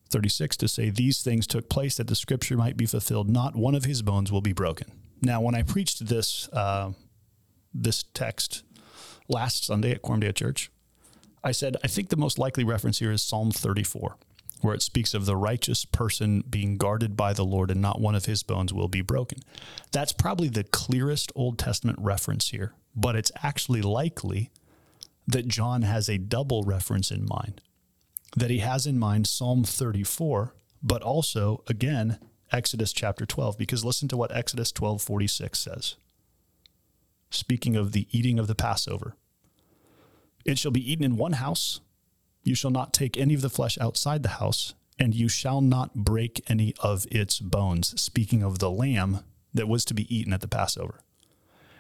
36 0.10 0.58
to 0.58 0.68
say, 0.68 0.90
These 0.90 1.22
things 1.22 1.48
took 1.48 1.70
place 1.70 1.98
that 1.98 2.08
the 2.08 2.16
scripture 2.16 2.58
might 2.58 2.78
be 2.78 2.86
fulfilled. 2.86 3.30
Not 3.30 3.56
one 3.56 3.76
of 3.76 3.86
his 3.86 4.02
bones 4.02 4.32
will 4.32 4.42
be 4.42 4.54
broken. 4.54 4.92
Now, 5.22 5.42
when 5.42 5.56
I 5.56 5.64
preached 5.64 6.08
this 6.08 6.48
uh, 6.50 6.92
this 7.74 8.04
text 8.14 8.64
last 9.28 9.66
Sunday 9.66 9.92
at 9.92 10.02
Deo 10.02 10.32
Church, 10.32 10.72
I 11.44 11.52
said 11.52 11.78
I 11.84 11.88
think 11.88 12.10
the 12.10 12.18
most 12.18 12.38
likely 12.38 12.64
reference 12.64 13.00
here 13.00 13.12
is 13.12 13.22
Psalm 13.22 13.52
34, 13.52 14.18
where 14.62 14.76
it 14.76 14.82
speaks 14.82 15.14
of 15.14 15.26
the 15.26 15.36
righteous 15.36 15.86
person 15.86 16.44
being 16.50 16.78
guarded 16.78 17.16
by 17.16 17.34
the 17.34 17.46
Lord, 17.46 17.72
and 17.72 17.82
not 17.82 18.02
one 18.02 18.16
of 18.16 18.26
his 18.26 18.44
bones 18.44 18.74
will 18.74 18.88
be 18.88 19.02
broken. 19.02 19.40
That's 19.92 20.14
probably 20.14 20.50
the 20.50 20.64
clearest 20.64 21.32
Old 21.36 21.58
Testament 21.58 21.98
reference 22.00 22.50
here, 22.50 22.74
but 22.96 23.16
it's 23.16 23.32
actually 23.44 23.82
likely 23.82 24.52
that 25.28 25.48
John 25.48 25.82
has 25.82 26.08
a 26.08 26.18
double 26.18 26.64
reference 26.64 27.12
in 27.12 27.26
mind. 27.26 27.62
That 28.36 28.50
he 28.50 28.60
has 28.60 28.86
in 28.86 29.00
mind 29.00 29.26
Psalm 29.28 29.64
34, 29.64 30.54
but 30.84 31.02
also, 31.02 31.64
again, 31.68 32.20
Exodus 32.52 32.94
chapter 32.94 33.26
12 33.26 33.58
because 33.58 33.84
listen 33.84 34.08
to 34.08 34.18
what 34.18 34.36
Exodus 34.36 34.72
12:46 34.72 35.56
says. 35.60 35.96
Speaking 37.30 37.76
of 37.76 37.92
the 37.92 38.08
eating 38.12 38.40
of 38.40 38.48
the 38.48 38.56
Passover. 38.56 39.16
It 40.46 40.58
shall 40.58 40.72
be 40.72 40.92
eaten 40.92 41.04
in 41.04 41.18
one 41.18 41.34
house. 41.34 41.82
You 42.44 42.56
shall 42.56 42.72
not 42.72 42.94
take 42.94 43.18
any 43.18 43.34
of 43.34 43.42
the 43.42 43.50
flesh 43.50 43.78
outside 43.80 44.24
the 44.24 44.40
house, 44.40 44.76
and 44.98 45.14
you 45.14 45.28
shall 45.28 45.60
not 45.60 45.94
break 45.94 46.42
any 46.50 46.74
of 46.80 47.06
its 47.12 47.40
bones. 47.40 48.00
Speaking 48.02 48.44
of 48.44 48.60
the 48.60 48.72
lamb 48.72 49.26
that 49.54 49.68
was 49.68 49.84
to 49.86 49.94
be 49.94 50.14
eaten 50.16 50.32
at 50.32 50.40
the 50.40 50.48
Passover. 50.48 51.02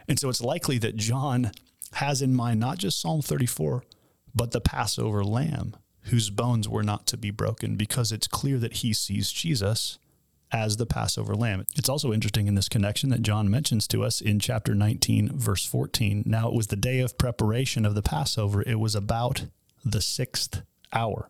And 0.08 0.20
so 0.20 0.28
it's 0.28 0.42
likely 0.42 0.78
that 0.80 0.98
John 0.98 1.52
has 1.94 2.22
in 2.22 2.34
mind 2.34 2.60
not 2.60 2.78
just 2.78 3.00
Psalm 3.00 3.22
34, 3.22 3.84
but 4.36 4.52
the 4.52 4.62
Passover 4.62 5.24
lamb 5.24 5.78
whose 6.04 6.30
bones 6.30 6.68
were 6.68 6.84
not 6.84 7.06
to 7.08 7.18
be 7.18 7.32
broken 7.32 7.76
because 7.76 8.12
it's 8.12 8.28
clear 8.28 8.58
that 8.58 8.78
he 8.78 8.94
sees 8.94 9.32
Jesus 9.32 9.98
as 10.51 10.77
the 10.77 10.86
Passover 10.86 11.36
lamb. 11.36 11.66
It's 11.75 11.89
also 11.89 12.13
interesting 12.13 12.48
in 12.48 12.56
this 12.56 12.70
connection 12.70 13.10
that 13.10 13.22
John 13.22 13.50
mentions 13.50 13.88
to 13.89 14.04
us 14.04 14.22
in 14.22 14.39
chapter 14.39 14.74
19, 14.74 15.38
verse 15.38 15.66
14. 15.66 16.24
Now 16.25 16.48
it 16.48 16.54
was 16.54 16.68
the 16.68 16.75
day 16.75 17.00
of 17.00 17.18
preparation 17.18 17.86
of 17.86 17.96
the 17.96 18.01
Passover, 18.01 18.62
it 18.62 18.80
was 18.80 18.96
about 18.96 19.46
the 19.84 20.01
sixth 20.01 20.62
hour. 20.94 21.30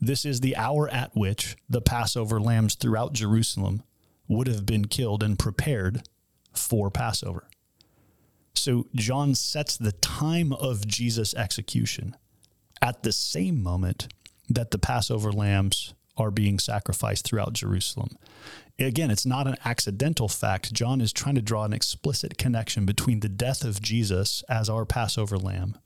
This 0.00 0.24
is 0.24 0.40
the 0.40 0.56
hour 0.56 0.88
at 0.88 1.14
which 1.14 1.56
the 1.68 1.80
Passover 1.80 2.40
lambs 2.40 2.74
throughout 2.74 3.12
Jerusalem 3.12 3.82
would 4.28 4.46
have 4.46 4.66
been 4.66 4.86
killed 4.86 5.22
and 5.22 5.38
prepared 5.38 6.02
for 6.52 6.90
Passover. 6.90 7.48
So 8.54 8.86
John 8.94 9.34
sets 9.34 9.76
the 9.76 9.92
time 9.92 10.52
of 10.52 10.86
Jesus' 10.86 11.34
execution 11.34 12.16
at 12.82 13.02
the 13.02 13.12
same 13.12 13.62
moment 13.62 14.12
that 14.48 14.70
the 14.70 14.78
Passover 14.78 15.32
lambs 15.32 15.94
are 16.16 16.30
being 16.30 16.58
sacrificed 16.58 17.24
throughout 17.24 17.52
Jerusalem. 17.52 18.16
Again, 18.78 19.10
it's 19.10 19.26
not 19.26 19.46
an 19.46 19.56
accidental 19.64 20.28
fact. 20.28 20.72
John 20.72 21.00
is 21.00 21.12
trying 21.12 21.34
to 21.36 21.42
draw 21.42 21.64
an 21.64 21.72
explicit 21.72 22.36
connection 22.36 22.84
between 22.84 23.20
the 23.20 23.28
death 23.28 23.64
of 23.64 23.80
Jesus 23.80 24.42
as 24.48 24.68
our 24.68 24.84
Passover 24.84 25.38
lamb 25.38 25.78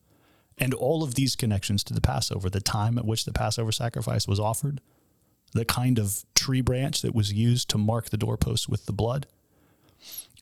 and 0.58 0.74
all 0.74 1.02
of 1.02 1.14
these 1.14 1.36
connections 1.36 1.82
to 1.84 1.94
the 1.94 2.00
Passover, 2.00 2.50
the 2.50 2.60
time 2.60 2.98
at 2.98 3.06
which 3.06 3.24
the 3.24 3.32
Passover 3.32 3.72
sacrifice 3.72 4.28
was 4.28 4.38
offered, 4.38 4.80
the 5.52 5.64
kind 5.64 5.98
of 5.98 6.24
tree 6.34 6.60
branch 6.60 7.00
that 7.02 7.14
was 7.14 7.32
used 7.32 7.70
to 7.70 7.78
mark 7.78 8.10
the 8.10 8.18
doorposts 8.18 8.68
with 8.68 8.86
the 8.86 8.92
blood, 8.92 9.26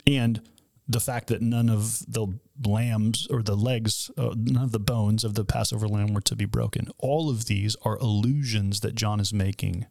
and 0.06 0.40
the 0.88 1.00
fact 1.00 1.28
that 1.28 1.42
none 1.42 1.68
of 1.68 2.02
the 2.10 2.26
lambs 2.64 3.26
or 3.30 3.42
the 3.42 3.54
legs, 3.54 4.10
uh, 4.16 4.34
none 4.34 4.64
of 4.64 4.72
the 4.72 4.80
bones 4.80 5.22
of 5.22 5.34
the 5.34 5.44
Passover 5.44 5.86
lamb 5.86 6.14
were 6.14 6.22
to 6.22 6.34
be 6.34 6.46
broken. 6.46 6.88
All 6.98 7.28
of 7.28 7.44
these 7.44 7.76
are 7.82 7.96
allusions 7.96 8.80
that 8.80 8.94
John 8.94 9.20
is 9.20 9.32
making 9.32 9.86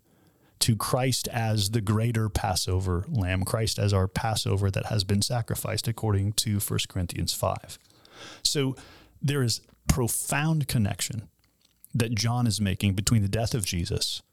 to 0.59 0.75
Christ 0.75 1.27
as 1.27 1.69
the 1.69 1.81
greater 1.81 2.29
Passover 2.29 3.05
lamb, 3.07 3.43
Christ 3.43 3.77
as 3.77 3.93
our 3.93 4.07
Passover 4.07 4.71
that 4.71 4.87
has 4.87 5.03
been 5.03 5.21
sacrificed 5.21 5.87
according 5.87 6.33
to 6.33 6.59
1 6.59 6.79
Corinthians 6.89 7.31
5. 7.31 7.77
So 8.41 8.75
there 9.21 9.43
is 9.43 9.61
profound 9.87 10.67
connection 10.67 11.29
that 11.93 12.15
John 12.15 12.47
is 12.47 12.59
making 12.59 12.93
between 12.93 13.21
the 13.21 13.27
death 13.27 13.53
of 13.53 13.65
Jesus 13.65 14.23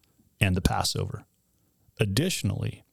and 0.40 0.56
the 0.56 0.62
Passover. 0.62 1.24
Additionally, 2.00 2.84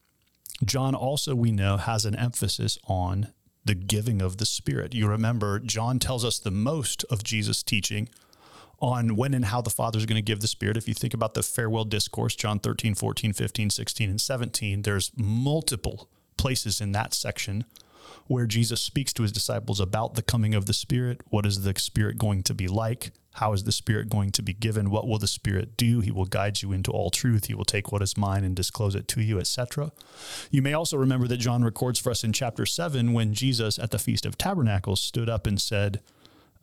John 0.63 0.93
also, 0.93 1.33
we 1.35 1.51
know, 1.51 1.77
has 1.77 2.05
an 2.05 2.15
emphasis 2.15 2.77
on 2.85 3.29
the 3.65 3.75
giving 3.75 4.21
of 4.21 4.37
the 4.37 4.45
Spirit. 4.45 4.93
You 4.93 5.07
remember, 5.07 5.59
John 5.59 5.99
tells 5.99 6.25
us 6.25 6.39
the 6.39 6.51
most 6.51 7.03
of 7.09 7.23
Jesus' 7.23 7.63
teaching 7.63 8.09
on 8.79 9.15
when 9.15 9.33
and 9.33 9.45
how 9.45 9.61
the 9.61 9.69
Father 9.69 9.99
is 9.99 10.05
going 10.05 10.15
to 10.15 10.21
give 10.21 10.41
the 10.41 10.47
Spirit. 10.47 10.77
If 10.77 10.87
you 10.87 10.93
think 10.93 11.13
about 11.13 11.35
the 11.35 11.43
farewell 11.43 11.85
discourse, 11.85 12.35
John 12.35 12.59
13, 12.59 12.95
14, 12.95 13.33
15, 13.33 13.69
16, 13.69 14.09
and 14.09 14.19
17, 14.19 14.81
there's 14.81 15.11
multiple 15.15 16.09
places 16.37 16.81
in 16.81 16.91
that 16.93 17.13
section 17.13 17.65
where 18.27 18.47
Jesus 18.47 18.81
speaks 18.81 19.13
to 19.13 19.23
his 19.23 19.31
disciples 19.31 19.79
about 19.79 20.15
the 20.15 20.23
coming 20.23 20.55
of 20.55 20.65
the 20.65 20.73
Spirit. 20.73 21.21
What 21.29 21.45
is 21.45 21.61
the 21.61 21.77
Spirit 21.77 22.17
going 22.17 22.43
to 22.43 22.53
be 22.53 22.67
like? 22.67 23.11
How 23.35 23.53
is 23.53 23.63
the 23.63 23.71
Spirit 23.71 24.09
going 24.09 24.31
to 24.31 24.41
be 24.41 24.53
given? 24.53 24.89
What 24.89 25.07
will 25.07 25.17
the 25.17 25.27
Spirit 25.27 25.77
do? 25.77 26.01
He 26.01 26.11
will 26.11 26.25
guide 26.25 26.61
you 26.61 26.71
into 26.71 26.91
all 26.91 27.09
truth. 27.09 27.45
He 27.45 27.53
will 27.53 27.65
take 27.65 27.91
what 27.91 28.01
is 28.01 28.17
mine 28.17 28.43
and 28.43 28.55
disclose 28.55 28.93
it 28.93 29.07
to 29.09 29.21
you, 29.21 29.39
etc. 29.39 29.91
You 30.49 30.61
may 30.61 30.73
also 30.73 30.97
remember 30.97 31.27
that 31.27 31.37
John 31.37 31.63
records 31.63 31.99
for 31.99 32.11
us 32.11 32.23
in 32.23 32.33
chapter 32.33 32.65
7 32.65 33.13
when 33.13 33.33
Jesus 33.33 33.79
at 33.79 33.91
the 33.91 33.99
Feast 33.99 34.25
of 34.25 34.37
Tabernacles 34.37 35.01
stood 35.01 35.29
up 35.29 35.47
and 35.47 35.61
said, 35.61 36.01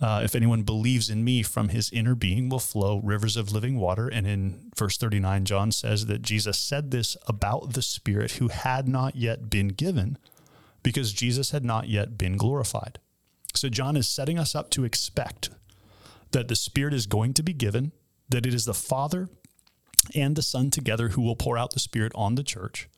uh, 0.01 0.21
if 0.23 0.37
anyone 0.37 0.63
believes 0.63 1.11
in 1.11 1.25
me, 1.25 1.43
from 1.43 1.71
his 1.71 1.91
inner 1.91 2.15
being 2.15 2.49
will 2.49 2.61
flow 2.61 3.01
rivers 3.03 3.37
of 3.37 3.51
living 3.51 3.79
water. 3.79 4.07
And 4.07 4.27
in 4.27 4.71
verse 4.77 4.97
39, 4.97 5.45
John 5.45 5.73
says 5.73 6.07
that 6.07 6.23
Jesus 6.23 6.59
said 6.59 6.91
this 6.91 7.17
about 7.27 7.73
the 7.73 7.83
Spirit 7.83 8.33
who 8.33 8.49
had 8.49 8.87
not 8.87 9.17
yet 9.17 9.51
been 9.51 9.69
given 9.69 10.17
because 10.85 11.13
Jesus 11.13 11.51
had 11.51 11.65
not 11.65 11.89
yet 11.89 12.17
been 12.17 12.37
glorified. 12.37 13.01
So 13.55 13.69
John 13.69 13.97
is 13.97 14.09
setting 14.09 14.39
us 14.39 14.55
up 14.55 14.71
to 14.71 14.85
expect 14.85 15.51
that 16.33 16.49
the 16.49 16.57
Spirit 16.57 16.95
is 16.95 17.07
going 17.07 17.35
to 17.35 17.43
be 17.43 17.53
given, 17.53 17.93
that 18.29 18.47
it 18.47 18.55
is 18.55 18.65
the 18.65 18.75
Father 18.75 19.29
and 20.15 20.37
the 20.37 20.43
Son 20.43 20.71
together 20.71 21.11
who 21.11 21.23
will 21.23 21.37
pour 21.37 21.59
out 21.59 21.73
the 21.73 21.81
Spirit 21.81 22.13
on 22.15 22.35
the 22.35 22.43
church, 22.43 22.89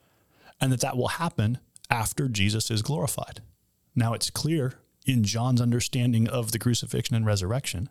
and 0.61 0.73
that 0.73 0.81
that 0.81 0.97
will 0.97 1.09
happen 1.09 1.59
after 1.91 2.29
Jesus 2.29 2.71
is 2.71 2.83
glorified. 2.83 3.41
Now, 3.95 4.13
it's 4.13 4.31
clear 4.31 4.75
in 5.07 5.25
John's 5.25 5.61
understanding 5.61 6.29
of 6.29 6.53
the 6.53 6.59
crucifixion 6.59 7.17
and 7.17 7.27
resurrection 7.27 7.89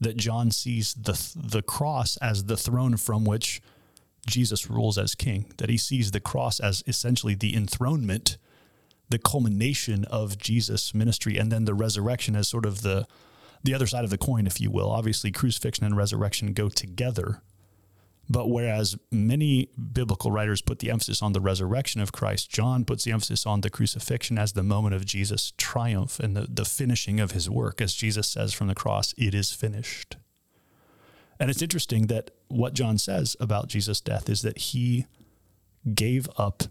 that 0.00 0.16
John 0.16 0.50
sees 0.50 0.94
the, 0.94 1.18
the 1.34 1.62
cross 1.62 2.16
as 2.18 2.44
the 2.44 2.56
throne 2.56 2.96
from 2.96 3.24
which 3.24 3.62
Jesus 4.26 4.68
rules 4.68 4.98
as 4.98 5.14
king, 5.14 5.52
that 5.58 5.70
he 5.70 5.78
sees 5.78 6.10
the 6.10 6.20
cross 6.20 6.60
as 6.60 6.82
essentially 6.86 7.34
the 7.34 7.54
enthronement, 7.54 8.36
the 9.08 9.18
culmination 9.18 10.04
of 10.06 10.36
Jesus' 10.36 10.94
ministry, 10.94 11.38
and 11.38 11.50
then 11.50 11.64
the 11.64 11.74
resurrection 11.74 12.36
as 12.36 12.48
sort 12.48 12.66
of 12.66 12.82
the 12.82 13.06
the 13.66 13.74
other 13.74 13.86
side 13.86 14.04
of 14.04 14.10
the 14.10 14.18
coin, 14.18 14.46
if 14.46 14.60
you 14.60 14.70
will. 14.70 14.90
Obviously, 14.90 15.30
crucifixion 15.30 15.84
and 15.84 15.96
resurrection 15.96 16.52
go 16.52 16.68
together. 16.68 17.42
But 18.28 18.48
whereas 18.48 18.96
many 19.12 19.68
biblical 19.92 20.32
writers 20.32 20.60
put 20.60 20.80
the 20.80 20.90
emphasis 20.90 21.22
on 21.22 21.32
the 21.32 21.40
resurrection 21.40 22.00
of 22.00 22.10
Christ, 22.10 22.50
John 22.50 22.84
puts 22.84 23.04
the 23.04 23.12
emphasis 23.12 23.46
on 23.46 23.60
the 23.60 23.70
crucifixion 23.70 24.36
as 24.36 24.52
the 24.52 24.64
moment 24.64 24.94
of 24.94 25.04
Jesus' 25.04 25.52
triumph 25.56 26.18
and 26.18 26.36
the, 26.36 26.46
the 26.48 26.64
finishing 26.64 27.20
of 27.20 27.32
his 27.32 27.48
work. 27.48 27.80
As 27.80 27.94
Jesus 27.94 28.28
says 28.28 28.52
from 28.52 28.66
the 28.66 28.74
cross, 28.74 29.14
it 29.16 29.34
is 29.34 29.52
finished. 29.52 30.16
And 31.38 31.50
it's 31.50 31.62
interesting 31.62 32.06
that 32.06 32.30
what 32.48 32.72
John 32.72 32.98
says 32.98 33.36
about 33.38 33.68
Jesus' 33.68 34.00
death 34.00 34.28
is 34.28 34.42
that 34.42 34.58
he 34.58 35.06
gave 35.94 36.28
up 36.36 36.64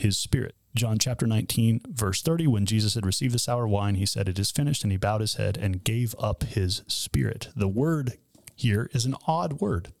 his 0.00 0.16
spirit. 0.16 0.54
John 0.74 0.98
chapter 0.98 1.26
19, 1.26 1.80
verse 1.88 2.22
30, 2.22 2.46
when 2.46 2.66
Jesus 2.66 2.94
had 2.94 3.06
received 3.06 3.34
the 3.34 3.38
sour 3.38 3.66
wine, 3.66 3.96
he 3.96 4.06
said, 4.06 4.28
It 4.28 4.38
is 4.38 4.50
finished, 4.50 4.82
and 4.82 4.92
he 4.92 4.98
bowed 4.98 5.20
his 5.20 5.34
head 5.34 5.56
and 5.56 5.82
gave 5.82 6.14
up 6.18 6.44
his 6.44 6.82
spirit. 6.86 7.48
The 7.56 7.68
word 7.68 8.18
here 8.54 8.90
is 8.92 9.04
an 9.04 9.16
odd 9.26 9.60
word. 9.60 9.92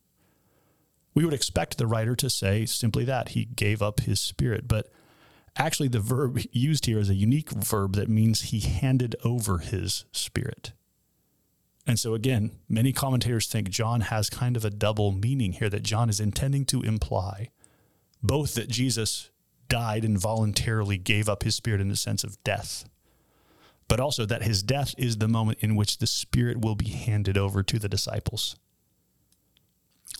We 1.14 1.24
would 1.24 1.34
expect 1.34 1.78
the 1.78 1.86
writer 1.86 2.14
to 2.16 2.30
say 2.30 2.66
simply 2.66 3.04
that 3.06 3.30
he 3.30 3.44
gave 3.44 3.82
up 3.82 4.00
his 4.00 4.20
spirit, 4.20 4.68
but 4.68 4.88
actually, 5.56 5.88
the 5.88 6.00
verb 6.00 6.40
used 6.52 6.86
here 6.86 6.98
is 6.98 7.10
a 7.10 7.14
unique 7.14 7.50
verb 7.50 7.96
that 7.96 8.08
means 8.08 8.42
he 8.42 8.60
handed 8.60 9.16
over 9.24 9.58
his 9.58 10.04
spirit. 10.12 10.72
And 11.86 11.98
so, 11.98 12.14
again, 12.14 12.52
many 12.68 12.92
commentators 12.92 13.46
think 13.46 13.70
John 13.70 14.02
has 14.02 14.28
kind 14.28 14.56
of 14.56 14.64
a 14.64 14.70
double 14.70 15.10
meaning 15.10 15.54
here 15.54 15.70
that 15.70 15.82
John 15.82 16.10
is 16.10 16.20
intending 16.20 16.66
to 16.66 16.82
imply 16.82 17.48
both 18.22 18.54
that 18.54 18.68
Jesus 18.68 19.30
died 19.68 20.04
and 20.04 20.18
voluntarily 20.18 20.98
gave 20.98 21.28
up 21.28 21.42
his 21.42 21.54
spirit 21.54 21.80
in 21.80 21.88
the 21.88 21.96
sense 21.96 22.24
of 22.24 22.42
death, 22.44 22.84
but 23.86 24.00
also 24.00 24.24
that 24.26 24.42
his 24.42 24.62
death 24.62 24.94
is 24.98 25.18
the 25.18 25.28
moment 25.28 25.58
in 25.60 25.76
which 25.76 25.98
the 25.98 26.06
spirit 26.06 26.60
will 26.60 26.74
be 26.74 26.88
handed 26.88 27.38
over 27.38 27.62
to 27.62 27.78
the 27.78 27.88
disciples. 27.88 28.56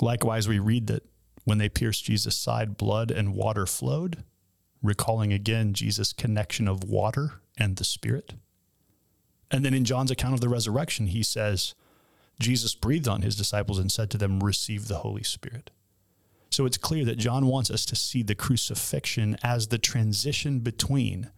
Likewise, 0.01 0.47
we 0.47 0.59
read 0.59 0.87
that 0.87 1.05
when 1.45 1.59
they 1.59 1.69
pierced 1.69 2.05
Jesus' 2.05 2.37
side, 2.37 2.77
blood 2.77 3.11
and 3.11 3.35
water 3.35 3.67
flowed, 3.67 4.23
recalling 4.83 5.33
again 5.33 5.73
Jesus' 5.73 6.13
connection 6.13 6.69
of 6.69 6.85
water 6.85 7.41
and 7.57 7.77
the 7.77 7.85
spirit. 7.85 8.35
And 9.51 9.65
then 9.65 9.75
in 9.75 9.85
John's 9.85 10.11
account 10.11 10.35
of 10.35 10.41
the 10.41 10.49
resurrection, 10.49 11.07
he 11.07 11.23
says, 11.23 11.75
Jesus 12.39 12.75
breathed 12.75 13.09
on 13.09 13.23
his 13.23 13.35
disciples 13.35 13.79
and 13.79 13.91
said 13.91 14.11
to 14.11 14.19
them, 14.19 14.41
Receive 14.41 14.89
the 14.89 14.99
Holy 14.99 15.23
Spirit. 15.23 15.71
So 16.51 16.67
it's 16.67 16.79
clear 16.79 17.05
that 17.05 17.19
John 17.19 17.47
wants 17.47 17.71
us 17.71 17.85
to 17.87 17.97
see 17.97 18.23
the 18.23 18.35
crucifixion 18.35 19.37
as 19.43 19.69
the 19.69 19.79
transition 19.79 20.61
between 20.61 21.31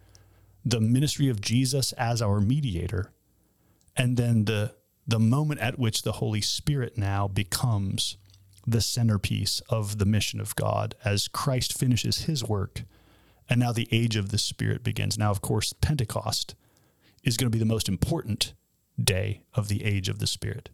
the 0.63 0.79
ministry 0.79 1.27
of 1.27 1.41
Jesus 1.41 1.91
as 1.93 2.21
our 2.21 2.39
mediator 2.39 3.11
and 3.95 4.17
then 4.17 4.45
the, 4.45 4.73
the 5.07 5.19
moment 5.19 5.59
at 5.59 5.79
which 5.79 6.03
the 6.03 6.13
Holy 6.13 6.41
Spirit 6.41 6.97
now 6.97 7.27
becomes 7.27 8.17
the 8.65 8.81
centerpiece 8.81 9.61
of 9.69 9.97
the 9.97 10.05
mission 10.05 10.39
of 10.39 10.55
God 10.55 10.95
as 11.03 11.27
Christ 11.27 11.77
finishes 11.77 12.23
his 12.23 12.43
work. 12.43 12.83
And 13.49 13.59
now 13.59 13.71
the 13.71 13.89
age 13.91 14.15
of 14.15 14.29
the 14.29 14.37
Spirit 14.37 14.83
begins. 14.83 15.17
Now, 15.17 15.31
of 15.31 15.41
course, 15.41 15.73
Pentecost 15.73 16.55
is 17.23 17.37
going 17.37 17.51
to 17.51 17.55
be 17.55 17.59
the 17.59 17.65
most 17.65 17.89
important 17.89 18.53
day 19.01 19.41
of 19.53 19.67
the 19.67 19.83
age 19.83 20.07
of 20.07 20.19
the 20.19 20.27
Spirit. 20.27 20.69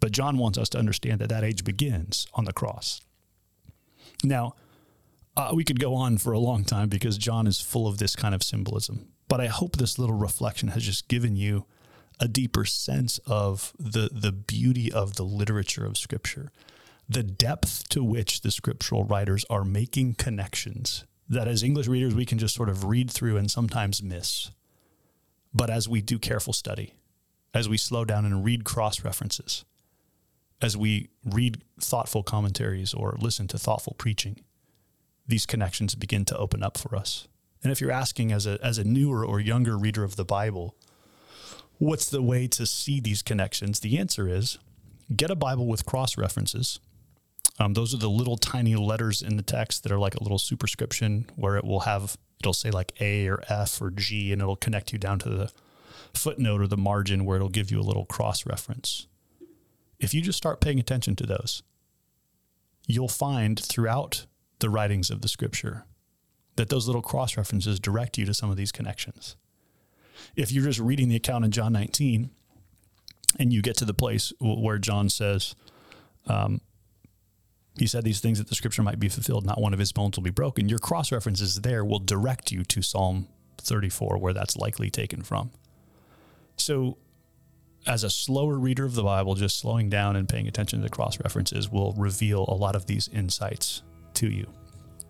But 0.00 0.12
John 0.12 0.38
wants 0.38 0.58
us 0.58 0.70
to 0.70 0.78
understand 0.78 1.20
that 1.20 1.28
that 1.28 1.44
age 1.44 1.62
begins 1.62 2.26
on 2.34 2.46
the 2.46 2.52
cross. 2.52 3.02
Now, 4.22 4.54
uh, 5.36 5.52
we 5.54 5.64
could 5.64 5.80
go 5.80 5.94
on 5.94 6.18
for 6.18 6.32
a 6.32 6.38
long 6.38 6.64
time 6.64 6.88
because 6.88 7.16
John 7.16 7.46
is 7.46 7.60
full 7.60 7.86
of 7.86 7.98
this 7.98 8.16
kind 8.16 8.34
of 8.34 8.42
symbolism. 8.42 9.08
But 9.28 9.40
I 9.40 9.46
hope 9.46 9.76
this 9.76 9.98
little 9.98 10.16
reflection 10.16 10.68
has 10.70 10.82
just 10.82 11.08
given 11.08 11.36
you 11.36 11.66
a 12.18 12.28
deeper 12.28 12.64
sense 12.64 13.18
of 13.26 13.72
the, 13.78 14.10
the 14.12 14.32
beauty 14.32 14.92
of 14.92 15.14
the 15.14 15.22
literature 15.22 15.86
of 15.86 15.96
Scripture, 15.96 16.50
the 17.08 17.22
depth 17.22 17.88
to 17.90 18.04
which 18.04 18.42
the 18.42 18.50
scriptural 18.50 19.04
writers 19.04 19.44
are 19.48 19.64
making 19.64 20.14
connections 20.14 21.04
that 21.30 21.46
as 21.46 21.62
English 21.62 21.86
readers 21.86 22.14
we 22.14 22.26
can 22.26 22.38
just 22.38 22.54
sort 22.54 22.68
of 22.68 22.84
read 22.84 23.10
through 23.10 23.36
and 23.36 23.50
sometimes 23.50 24.02
miss. 24.02 24.50
But 25.54 25.70
as 25.70 25.88
we 25.88 26.02
do 26.02 26.18
careful 26.18 26.52
study, 26.52 26.94
as 27.54 27.68
we 27.68 27.76
slow 27.76 28.04
down 28.04 28.24
and 28.24 28.44
read 28.44 28.64
cross 28.64 29.04
references, 29.04 29.64
as 30.62 30.76
we 30.76 31.08
read 31.24 31.62
thoughtful 31.80 32.22
commentaries 32.22 32.92
or 32.92 33.16
listen 33.20 33.48
to 33.48 33.58
thoughtful 33.58 33.94
preaching, 33.98 34.40
these 35.26 35.46
connections 35.46 35.94
begin 35.94 36.24
to 36.26 36.36
open 36.36 36.62
up 36.62 36.76
for 36.76 36.94
us. 36.96 37.28
And 37.62 37.72
if 37.72 37.80
you're 37.80 37.90
asking 37.90 38.32
as 38.32 38.46
a, 38.46 38.58
as 38.62 38.78
a 38.78 38.84
newer 38.84 39.24
or 39.24 39.40
younger 39.40 39.76
reader 39.78 40.04
of 40.04 40.16
the 40.16 40.24
Bible, 40.24 40.74
what's 41.78 42.08
the 42.08 42.22
way 42.22 42.46
to 42.48 42.66
see 42.66 43.00
these 43.00 43.22
connections? 43.22 43.80
The 43.80 43.98
answer 43.98 44.28
is 44.28 44.58
get 45.14 45.30
a 45.30 45.36
Bible 45.36 45.66
with 45.66 45.86
cross 45.86 46.16
references. 46.16 46.80
Um, 47.58 47.74
those 47.74 47.92
are 47.92 47.98
the 47.98 48.08
little 48.08 48.38
tiny 48.38 48.74
letters 48.76 49.20
in 49.20 49.36
the 49.36 49.42
text 49.42 49.82
that 49.82 49.92
are 49.92 49.98
like 49.98 50.14
a 50.14 50.22
little 50.22 50.38
superscription 50.38 51.26
where 51.36 51.56
it 51.56 51.64
will 51.64 51.80
have 51.80 52.16
it'll 52.40 52.54
say 52.54 52.70
like 52.70 52.92
A 53.00 53.28
or 53.28 53.42
F 53.48 53.80
or 53.80 53.90
G, 53.90 54.32
and 54.32 54.40
it'll 54.40 54.56
connect 54.56 54.92
you 54.92 54.98
down 54.98 55.18
to 55.20 55.28
the 55.28 55.52
footnote 56.14 56.60
or 56.60 56.66
the 56.66 56.76
margin 56.76 57.24
where 57.24 57.36
it'll 57.36 57.48
give 57.48 57.70
you 57.70 57.78
a 57.78 57.82
little 57.82 58.06
cross 58.06 58.46
reference. 58.46 59.06
If 60.00 60.14
you 60.14 60.22
just 60.22 60.38
start 60.38 60.60
paying 60.60 60.80
attention 60.80 61.14
to 61.16 61.26
those, 61.26 61.62
you'll 62.86 63.08
find 63.08 63.58
throughout 63.58 64.26
the 64.58 64.70
writings 64.70 65.10
of 65.10 65.20
the 65.20 65.28
scripture 65.28 65.84
that 66.56 66.68
those 66.68 66.86
little 66.86 67.02
cross 67.02 67.36
references 67.36 67.78
direct 67.78 68.18
you 68.18 68.26
to 68.26 68.34
some 68.34 68.50
of 68.50 68.56
these 68.56 68.72
connections. 68.72 69.36
If 70.36 70.52
you're 70.52 70.64
just 70.64 70.80
reading 70.80 71.08
the 71.08 71.16
account 71.16 71.44
in 71.44 71.50
John 71.50 71.72
19 71.72 72.30
and 73.38 73.52
you 73.52 73.62
get 73.62 73.76
to 73.78 73.84
the 73.84 73.94
place 73.94 74.32
where 74.40 74.78
John 74.78 75.08
says, 75.08 75.54
um, 76.26 76.60
he 77.78 77.86
said 77.86 78.04
these 78.04 78.20
things 78.20 78.38
that 78.38 78.48
the 78.48 78.54
scripture 78.54 78.82
might 78.82 78.98
be 78.98 79.08
fulfilled, 79.08 79.46
not 79.46 79.60
one 79.60 79.72
of 79.72 79.78
his 79.78 79.92
bones 79.92 80.16
will 80.16 80.24
be 80.24 80.30
broken. 80.30 80.68
Your 80.68 80.78
cross 80.78 81.12
references 81.12 81.60
there 81.60 81.84
will 81.84 81.98
direct 81.98 82.52
you 82.52 82.64
to 82.64 82.82
Psalm 82.82 83.28
34, 83.58 84.18
where 84.18 84.32
that's 84.32 84.56
likely 84.56 84.90
taken 84.90 85.22
from. 85.22 85.50
So, 86.56 86.98
as 87.86 88.04
a 88.04 88.10
slower 88.10 88.58
reader 88.58 88.84
of 88.84 88.94
the 88.94 89.02
Bible, 89.02 89.34
just 89.34 89.58
slowing 89.58 89.88
down 89.88 90.16
and 90.16 90.28
paying 90.28 90.46
attention 90.46 90.80
to 90.80 90.82
the 90.82 90.90
cross 90.90 91.18
references 91.18 91.70
will 91.70 91.92
reveal 91.94 92.44
a 92.48 92.54
lot 92.54 92.76
of 92.76 92.86
these 92.86 93.08
insights 93.08 93.82
to 94.14 94.28
you. 94.28 94.46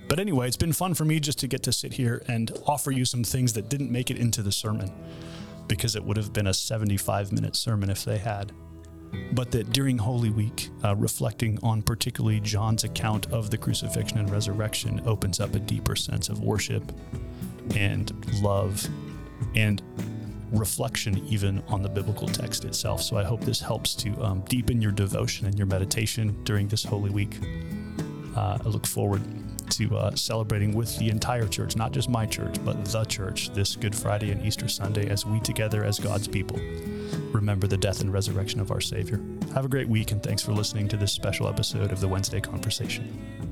But 0.09 0.19
anyway, 0.19 0.49
it's 0.49 0.57
been 0.57 0.73
fun 0.73 0.95
for 0.95 1.05
me 1.05 1.21
just 1.21 1.39
to 1.41 1.49
get 1.49 1.63
to 1.65 1.73
sit 1.73 1.93
here 1.93 2.23
and 2.27 2.51
offer 2.67 2.91
you 2.91 3.05
some 3.05 3.23
things 3.23 3.53
that 3.53 3.69
didn't 3.69 3.93
make 3.93 4.11
it 4.11 4.19
into 4.19 4.43
the 4.43 4.53
sermon 4.53 4.91
because 5.69 5.95
it 5.95 6.05
would 6.05 6.17
have 6.17 6.33
been 6.33 6.49
a 6.49 6.55
75 6.55 7.33
minute 7.33 7.55
sermon 7.55 7.91
if 7.91 8.05
they 8.05 8.19
had 8.19 8.53
but 9.33 9.51
that 9.53 9.73
during 9.73 9.99
Holy 9.99 10.31
Week, 10.31 10.71
uh, 10.85 10.95
reflecting 10.97 11.59
on 11.63 11.83
particularly 11.83 12.41
John's 12.41 12.85
account 12.85 13.31
of 13.33 13.51
the 13.51 13.59
crucifixion 13.59 14.19
and 14.19 14.31
resurrection 14.31 15.01
opens 15.07 15.41
up 15.41 15.55
a 15.55 15.59
deeper 15.59 15.97
sense 15.97 16.29
of 16.29 16.41
worship 16.41 16.93
and 17.75 18.13
love 18.43 18.87
and 19.55 19.83
reflection 20.53 21.19
even 21.27 21.63
on 21.69 21.83
the 21.83 21.89
biblical 21.89 22.29
text 22.29 22.65
itself. 22.65 23.03
So 23.03 23.17
I 23.17 23.25
hope 23.25 23.41
this 23.41 23.61
helps 23.61 23.95
to 23.97 24.11
um, 24.23 24.41
deepen 24.49 24.81
your 24.81 24.93
devotion 24.93 25.47
and 25.47 25.57
your 25.57 25.67
meditation 25.67 26.43
during 26.45 26.69
this 26.69 26.85
Holy 26.85 27.11
Week. 27.11 27.39
Uh, 28.37 28.59
I 28.65 28.69
look 28.69 28.87
forward 28.87 29.23
to 29.71 29.97
uh, 29.97 30.15
celebrating 30.15 30.75
with 30.75 30.97
the 30.99 31.09
entire 31.09 31.47
church, 31.47 31.77
not 31.77 31.93
just 31.93 32.09
my 32.09 32.27
church, 32.27 32.57
but 32.65 32.85
the 32.85 33.05
church, 33.05 33.51
this 33.53 33.77
Good 33.77 33.95
Friday 33.95 34.31
and 34.31 34.45
Easter 34.45 34.69
Sunday 34.69 35.09
as 35.09 35.25
we 35.25 35.41
together, 35.41 35.85
as 35.85 35.99
God's 35.99 36.29
people, 36.29 36.59
remember 37.33 37.67
the 37.67 37.77
death 37.77 38.01
and 38.01 38.13
resurrection 38.13 38.61
of 38.61 38.71
our 38.71 38.81
Savior. 38.81 39.21
Have 39.55 39.65
a 39.65 39.69
great 39.69 39.89
week, 39.89 40.13
and 40.13 40.23
thanks 40.23 40.43
for 40.43 40.53
listening 40.53 40.89
to 40.89 40.97
this 40.97 41.13
special 41.13 41.49
episode 41.49 41.93
of 41.93 42.01
the 42.01 42.09
Wednesday 42.09 42.41
Conversation. 42.41 43.50